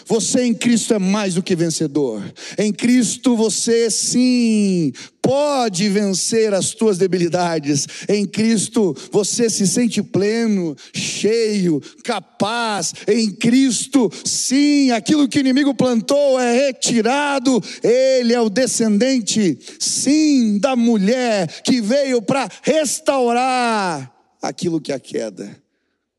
Você 0.07 0.43
em 0.43 0.55
Cristo 0.55 0.95
é 0.95 0.99
mais 0.99 1.35
do 1.35 1.43
que 1.43 1.57
vencedor. 1.57 2.23
Em 2.59 2.73
Cristo 2.73 3.37
você 3.37 3.91
sim 3.91 4.93
pode 5.23 5.89
vencer 5.89 6.53
as 6.53 6.73
tuas 6.73 6.99
debilidades. 6.99 7.87
Em 8.09 8.27
Cristo 8.27 8.95
você 9.11 9.49
se 9.49 9.67
sente 9.67 10.03
pleno, 10.03 10.77
cheio, 10.93 11.81
capaz. 12.03 12.93
Em 13.09 13.31
Cristo, 13.31 14.11
sim, 14.25 14.91
aquilo 14.91 15.27
que 15.27 15.39
o 15.39 15.41
inimigo 15.41 15.75
plantou 15.75 16.39
é 16.39 16.67
retirado. 16.67 17.63
Ele 17.83 18.35
é 18.35 18.41
o 18.41 18.51
descendente, 18.51 19.59
sim, 19.79 20.59
da 20.59 20.77
mulher 20.77 21.63
que 21.63 21.81
veio 21.81 22.21
para 22.21 22.49
restaurar 22.63 24.13
aquilo 24.43 24.81
que 24.81 24.93
a 24.93 25.01
queda 25.01 25.57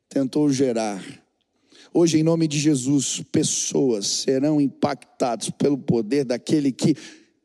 tentou 0.10 0.50
gerar 0.50 1.04
Hoje, 1.98 2.20
em 2.20 2.24
nome 2.24 2.46
de 2.46 2.60
Jesus, 2.60 3.24
pessoas 3.32 4.06
serão 4.06 4.60
impactadas 4.60 5.50
pelo 5.50 5.78
poder 5.78 6.26
daquele 6.26 6.70
que 6.70 6.94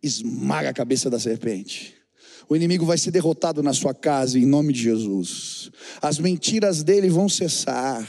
esmaga 0.02 0.70
a 0.70 0.72
cabeça 0.72 1.08
da 1.08 1.20
serpente. 1.20 1.94
O 2.48 2.56
inimigo 2.56 2.84
vai 2.84 2.98
ser 2.98 3.12
derrotado 3.12 3.62
na 3.62 3.72
sua 3.72 3.94
casa 3.94 4.36
em 4.36 4.44
nome 4.44 4.72
de 4.72 4.82
Jesus. 4.82 5.70
As 6.02 6.18
mentiras 6.18 6.82
dele 6.82 7.08
vão 7.08 7.28
cessar. 7.28 8.04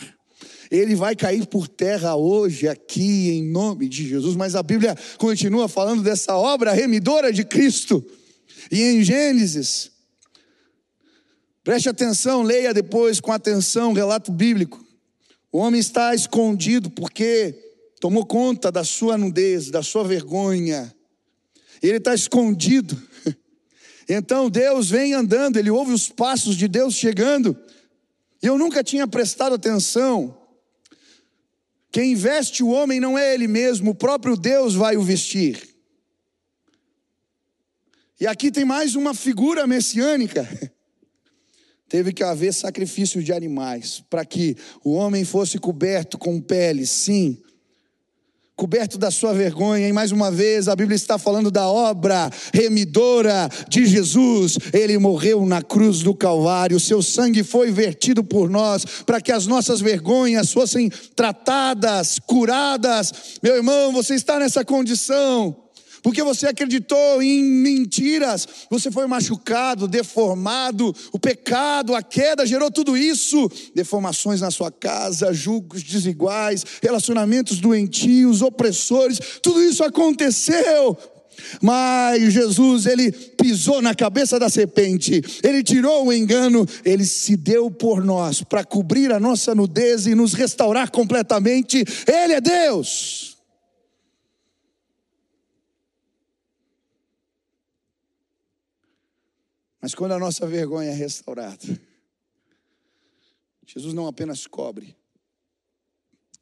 Ele 0.71 0.95
vai 0.95 1.15
cair 1.15 1.45
por 1.45 1.67
terra 1.67 2.15
hoje, 2.15 2.67
aqui, 2.67 3.29
em 3.29 3.47
nome 3.47 3.87
de 3.87 4.09
Jesus. 4.09 4.35
Mas 4.35 4.55
a 4.55 4.63
Bíblia 4.63 4.97
continua 5.19 5.67
falando 5.67 6.01
dessa 6.01 6.35
obra 6.35 6.73
remidora 6.73 7.31
de 7.31 7.45
Cristo. 7.45 8.03
E 8.71 8.81
em 8.81 9.03
Gênesis, 9.03 9.91
preste 11.63 11.87
atenção, 11.87 12.41
leia 12.41 12.73
depois 12.73 13.19
com 13.19 13.31
atenção 13.31 13.91
o 13.91 13.93
relato 13.93 14.31
bíblico. 14.31 14.89
O 15.51 15.57
homem 15.57 15.79
está 15.79 16.15
escondido 16.15 16.89
porque 16.89 17.53
tomou 17.99 18.25
conta 18.25 18.71
da 18.71 18.83
sua 18.83 19.17
nudez, 19.17 19.69
da 19.69 19.83
sua 19.83 20.03
vergonha. 20.03 20.95
Ele 21.81 21.97
está 21.97 22.13
escondido. 22.13 23.01
Então 24.09 24.49
Deus 24.49 24.89
vem 24.89 25.13
andando, 25.13 25.55
ele 25.55 25.69
ouve 25.69 25.93
os 25.93 26.09
passos 26.09 26.57
de 26.57 26.67
Deus 26.67 26.95
chegando. 26.95 27.57
E 28.43 28.45
eu 28.45 28.57
nunca 28.57 28.83
tinha 28.83 29.07
prestado 29.07 29.53
atenção. 29.55 30.37
Quem 31.91 32.13
veste 32.13 32.61
o 32.61 32.69
homem 32.69 32.99
não 32.99 33.17
é 33.17 33.33
ele 33.33 33.47
mesmo, 33.47 33.91
o 33.91 33.95
próprio 33.95 34.35
Deus 34.35 34.73
vai 34.73 34.97
o 34.97 35.03
vestir. 35.03 35.69
E 38.19 38.27
aqui 38.27 38.51
tem 38.51 38.65
mais 38.65 38.95
uma 38.95 39.13
figura 39.13 39.65
messiânica. 39.65 40.45
Teve 41.91 42.13
que 42.13 42.23
haver 42.23 42.53
sacrifício 42.53 43.21
de 43.21 43.33
animais 43.33 44.01
para 44.09 44.23
que 44.23 44.55
o 44.81 44.93
homem 44.93 45.25
fosse 45.25 45.57
coberto 45.57 46.17
com 46.17 46.39
pele, 46.39 46.87
sim, 46.87 47.37
coberto 48.55 48.97
da 48.97 49.11
sua 49.11 49.33
vergonha. 49.33 49.89
E 49.89 49.91
mais 49.91 50.13
uma 50.13 50.31
vez, 50.31 50.69
a 50.69 50.75
Bíblia 50.75 50.95
está 50.95 51.17
falando 51.17 51.51
da 51.51 51.67
obra 51.67 52.29
remidora 52.53 53.49
de 53.67 53.85
Jesus. 53.85 54.57
Ele 54.71 54.97
morreu 54.97 55.45
na 55.45 55.61
cruz 55.61 56.01
do 56.01 56.15
Calvário, 56.15 56.79
seu 56.79 57.01
sangue 57.01 57.43
foi 57.43 57.71
vertido 57.71 58.23
por 58.23 58.49
nós, 58.49 58.85
para 59.05 59.19
que 59.19 59.33
as 59.33 59.45
nossas 59.45 59.81
vergonhas 59.81 60.53
fossem 60.53 60.89
tratadas, 61.13 62.19
curadas. 62.19 63.11
Meu 63.43 63.57
irmão, 63.57 63.91
você 63.91 64.15
está 64.15 64.39
nessa 64.39 64.63
condição 64.63 65.57
porque 66.01 66.23
você 66.23 66.47
acreditou 66.47 67.21
em 67.21 67.43
mentiras, 67.43 68.47
você 68.69 68.91
foi 68.91 69.05
machucado, 69.07 69.87
deformado, 69.87 70.95
o 71.11 71.19
pecado, 71.19 71.95
a 71.95 72.01
queda 72.01 72.45
gerou 72.45 72.71
tudo 72.71 72.97
isso, 72.97 73.49
deformações 73.75 74.41
na 74.41 74.51
sua 74.51 74.71
casa, 74.71 75.33
julgos 75.33 75.83
desiguais, 75.83 76.65
relacionamentos 76.81 77.59
doentios, 77.59 78.41
opressores, 78.41 79.19
tudo 79.41 79.61
isso 79.61 79.83
aconteceu. 79.83 80.97
Mas 81.61 82.33
Jesus, 82.33 82.85
ele 82.85 83.11
pisou 83.11 83.81
na 83.81 83.95
cabeça 83.95 84.39
da 84.39 84.49
serpente, 84.49 85.21
ele 85.43 85.63
tirou 85.63 86.05
o 86.05 86.13
engano, 86.13 86.67
ele 86.85 87.05
se 87.05 87.35
deu 87.35 87.69
por 87.71 88.03
nós 88.03 88.43
para 88.43 88.63
cobrir 88.63 89.11
a 89.11 89.19
nossa 89.19 89.55
nudez 89.55 90.05
e 90.05 90.15
nos 90.15 90.33
restaurar 90.33 90.91
completamente. 90.91 91.83
Ele 92.07 92.33
é 92.33 92.41
Deus. 92.41 93.30
Mas 99.81 99.95
quando 99.95 100.11
a 100.11 100.19
nossa 100.19 100.45
vergonha 100.45 100.91
é 100.91 100.93
restaurada, 100.93 101.81
Jesus 103.65 103.95
não 103.95 104.05
apenas 104.05 104.45
cobre, 104.45 104.95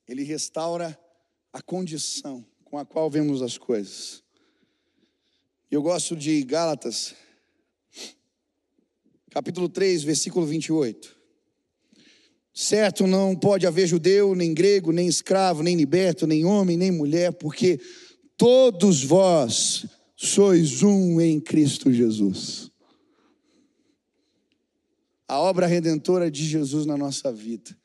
ele 0.05 0.23
restaura 0.23 0.99
a 1.53 1.61
condição 1.61 2.45
com 2.65 2.77
a 2.77 2.85
qual 2.85 3.09
vemos 3.09 3.41
as 3.41 3.57
coisas. 3.57 4.21
Eu 5.71 5.81
gosto 5.81 6.17
de 6.17 6.43
Gálatas, 6.43 7.15
capítulo 9.29 9.69
3, 9.69 10.03
versículo 10.03 10.45
28. 10.45 11.17
Certo, 12.53 13.07
não 13.07 13.37
pode 13.37 13.65
haver 13.65 13.87
judeu, 13.87 14.35
nem 14.35 14.53
grego, 14.53 14.91
nem 14.91 15.07
escravo, 15.07 15.63
nem 15.63 15.77
liberto, 15.77 16.27
nem 16.27 16.43
homem, 16.43 16.75
nem 16.75 16.91
mulher, 16.91 17.31
porque 17.31 17.79
todos 18.35 19.01
vós 19.01 19.85
sois 20.13 20.83
um 20.83 21.21
em 21.21 21.39
Cristo 21.39 21.93
Jesus 21.93 22.68
a 25.29 25.37
obra 25.37 25.67
redentora 25.67 26.31
de 26.31 26.43
Jesus 26.43 26.87
na 26.87 26.97
nossa 26.97 27.31
vida 27.31 27.77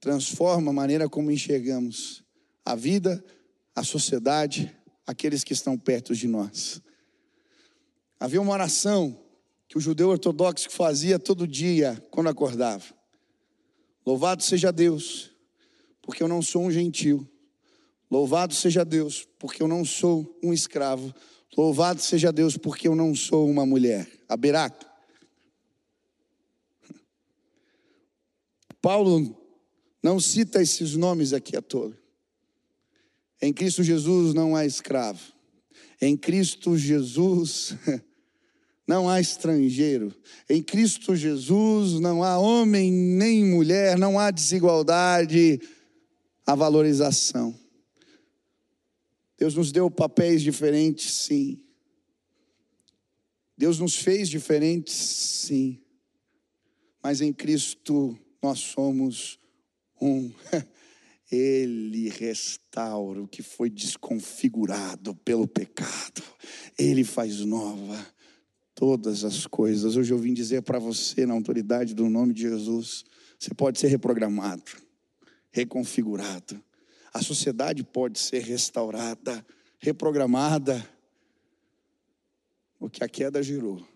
transforma 0.00 0.70
a 0.70 0.74
maneira 0.74 1.06
como 1.06 1.30
enxergamos 1.30 2.24
a 2.64 2.74
vida, 2.74 3.22
a 3.74 3.84
sociedade, 3.84 4.74
aqueles 5.06 5.44
que 5.44 5.52
estão 5.52 5.76
perto 5.76 6.14
de 6.14 6.26
nós. 6.26 6.80
Havia 8.18 8.40
uma 8.40 8.52
oração 8.54 9.22
que 9.68 9.76
o 9.76 9.80
judeu 9.80 10.08
ortodoxo 10.08 10.70
fazia 10.70 11.18
todo 11.18 11.46
dia 11.46 12.02
quando 12.10 12.28
acordava. 12.30 12.84
Louvado 14.06 14.42
seja 14.42 14.72
Deus, 14.72 15.30
porque 16.00 16.22
eu 16.22 16.28
não 16.28 16.40
sou 16.40 16.64
um 16.64 16.70
gentil. 16.70 17.30
Louvado 18.10 18.54
seja 18.54 18.86
Deus, 18.86 19.28
porque 19.38 19.62
eu 19.62 19.68
não 19.68 19.84
sou 19.84 20.38
um 20.42 20.54
escravo. 20.54 21.14
Louvado 21.54 22.00
seja 22.00 22.32
Deus, 22.32 22.56
porque 22.56 22.88
eu 22.88 22.96
não 22.96 23.14
sou 23.14 23.46
uma 23.50 23.66
mulher. 23.66 24.08
Aberaca. 24.26 24.87
Paulo 28.80 29.36
não 30.02 30.20
cita 30.20 30.62
esses 30.62 30.94
nomes 30.94 31.32
aqui 31.32 31.56
à 31.56 31.62
toa. 31.62 31.96
Em 33.40 33.52
Cristo 33.52 33.82
Jesus 33.82 34.34
não 34.34 34.54
há 34.54 34.64
escravo. 34.64 35.20
Em 36.00 36.16
Cristo 36.16 36.76
Jesus 36.76 37.74
não 38.86 39.08
há 39.08 39.20
estrangeiro. 39.20 40.14
Em 40.48 40.62
Cristo 40.62 41.14
Jesus 41.14 42.00
não 42.00 42.22
há 42.22 42.38
homem 42.38 42.90
nem 42.90 43.44
mulher, 43.44 43.98
não 43.98 44.18
há 44.18 44.30
desigualdade, 44.30 45.60
há 46.46 46.54
valorização. 46.54 47.54
Deus 49.36 49.54
nos 49.54 49.70
deu 49.70 49.90
papéis 49.90 50.42
diferentes, 50.42 51.12
sim. 51.12 51.64
Deus 53.56 53.78
nos 53.78 53.96
fez 53.96 54.28
diferentes, 54.28 54.94
sim. 54.94 55.80
Mas 57.02 57.20
em 57.20 57.32
Cristo 57.32 58.18
nós 58.42 58.60
somos 58.60 59.38
um. 60.00 60.32
Ele 61.30 62.08
restaura 62.08 63.22
o 63.22 63.28
que 63.28 63.42
foi 63.42 63.68
desconfigurado 63.68 65.14
pelo 65.16 65.46
pecado. 65.46 66.22
Ele 66.78 67.04
faz 67.04 67.40
nova 67.40 68.06
todas 68.74 69.24
as 69.24 69.46
coisas. 69.46 69.96
Hoje 69.96 70.12
eu 70.12 70.18
vim 70.18 70.32
dizer 70.32 70.62
para 70.62 70.78
você, 70.78 71.26
na 71.26 71.34
autoridade 71.34 71.94
do 71.94 72.08
nome 72.08 72.32
de 72.32 72.42
Jesus, 72.42 73.04
você 73.38 73.52
pode 73.52 73.78
ser 73.78 73.88
reprogramado, 73.88 74.62
reconfigurado. 75.50 76.62
A 77.12 77.20
sociedade 77.20 77.84
pode 77.84 78.18
ser 78.18 78.42
restaurada, 78.42 79.44
reprogramada. 79.78 80.88
O 82.80 82.88
que 82.88 83.04
a 83.04 83.08
queda 83.08 83.42
gerou. 83.42 83.86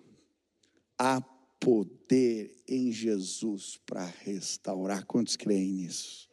A 0.98 1.22
poder 1.62 2.60
em 2.66 2.90
Jesus 2.90 3.78
para 3.86 4.04
restaurar. 4.04 5.06
Quantos 5.06 5.36
creem 5.36 5.72
nisso? 5.72 6.28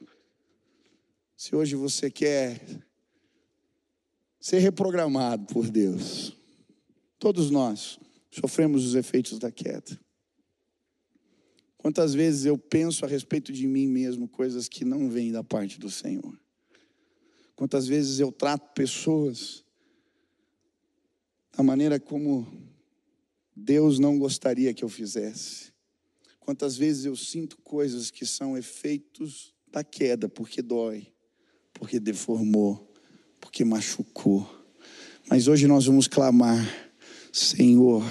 Se 1.37 1.55
hoje 1.55 1.75
você 1.75 2.09
quer 2.09 2.59
ser 4.41 4.57
reprogramado 4.57 5.45
por 5.53 5.69
Deus, 5.69 6.35
todos 7.19 7.51
nós 7.51 7.99
sofremos 8.31 8.83
os 8.83 8.95
efeitos 8.95 9.37
da 9.37 9.51
queda. 9.51 9.99
Quantas 11.77 12.15
vezes 12.15 12.45
eu 12.45 12.57
penso 12.57 13.05
a 13.05 13.07
respeito 13.07 13.53
de 13.53 13.67
mim 13.67 13.87
mesmo 13.87 14.27
coisas 14.27 14.67
que 14.67 14.83
não 14.83 15.11
vêm 15.11 15.31
da 15.31 15.43
parte 15.43 15.79
do 15.79 15.91
Senhor? 15.91 16.37
Quantas 17.55 17.87
vezes 17.87 18.19
eu 18.19 18.31
trato 18.31 18.73
pessoas 18.73 19.63
da 21.55 21.61
maneira 21.61 21.99
como 21.99 22.47
Deus 23.59 23.99
não 23.99 24.17
gostaria 24.17 24.73
que 24.73 24.83
eu 24.83 24.89
fizesse. 24.89 25.73
Quantas 26.39 26.77
vezes 26.77 27.05
eu 27.05 27.15
sinto 27.15 27.57
coisas 27.57 28.09
que 28.09 28.25
são 28.25 28.57
efeitos 28.57 29.53
da 29.71 29.83
queda, 29.83 30.27
porque 30.27 30.61
dói, 30.61 31.07
porque 31.73 31.99
deformou, 31.99 32.91
porque 33.39 33.63
machucou. 33.63 34.49
Mas 35.29 35.47
hoje 35.47 35.67
nós 35.67 35.85
vamos 35.85 36.07
clamar: 36.07 36.65
Senhor, 37.31 38.03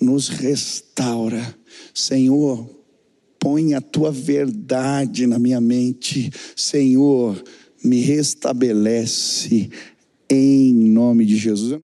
nos 0.00 0.28
restaura. 0.28 1.56
Senhor, 1.94 2.68
põe 3.38 3.74
a 3.74 3.80
tua 3.80 4.10
verdade 4.10 5.26
na 5.26 5.38
minha 5.38 5.60
mente. 5.60 6.30
Senhor, 6.56 7.42
me 7.82 8.00
restabelece 8.00 9.70
em 10.28 10.74
nome 10.74 11.24
de 11.24 11.36
Jesus. 11.36 11.80